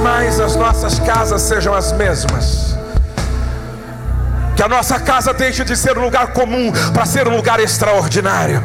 [0.00, 2.76] mais as nossas casas sejam as mesmas.
[4.56, 8.62] Que a nossa casa deixe de ser um lugar comum para ser um lugar extraordinário.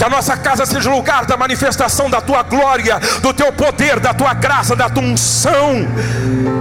[0.00, 4.00] Que a nossa casa seja um lugar da manifestação da tua glória, do teu poder,
[4.00, 5.86] da tua graça, da tua unção.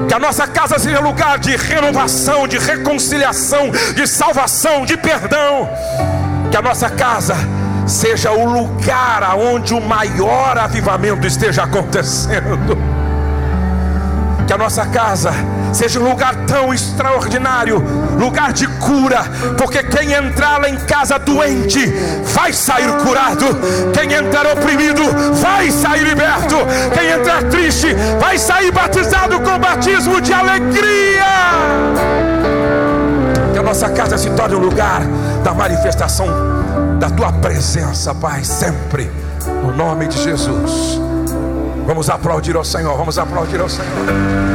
[0.09, 5.69] Que a nossa casa seja lugar de renovação, de reconciliação, de salvação, de perdão.
[6.51, 7.37] Que a nossa casa
[7.87, 12.77] seja o lugar aonde o maior avivamento esteja acontecendo.
[14.45, 15.31] Que a nossa casa
[15.73, 17.83] seja um lugar tão extraordinário,
[18.19, 19.23] lugar de cura,
[19.57, 21.85] porque quem entrar lá em casa doente
[22.33, 23.45] vai sair curado,
[23.93, 25.01] quem entrar oprimido
[25.41, 26.55] vai sair liberto,
[26.93, 31.25] quem entrar triste vai sair batizado com batismo de alegria.
[33.53, 35.01] Que a nossa casa se torne um lugar
[35.43, 36.27] da manifestação
[36.99, 39.09] da tua presença, Pai, sempre,
[39.63, 40.99] no nome de Jesus.
[41.85, 44.48] Vamos aplaudir ao Senhor, vamos aplaudir ao Senhor.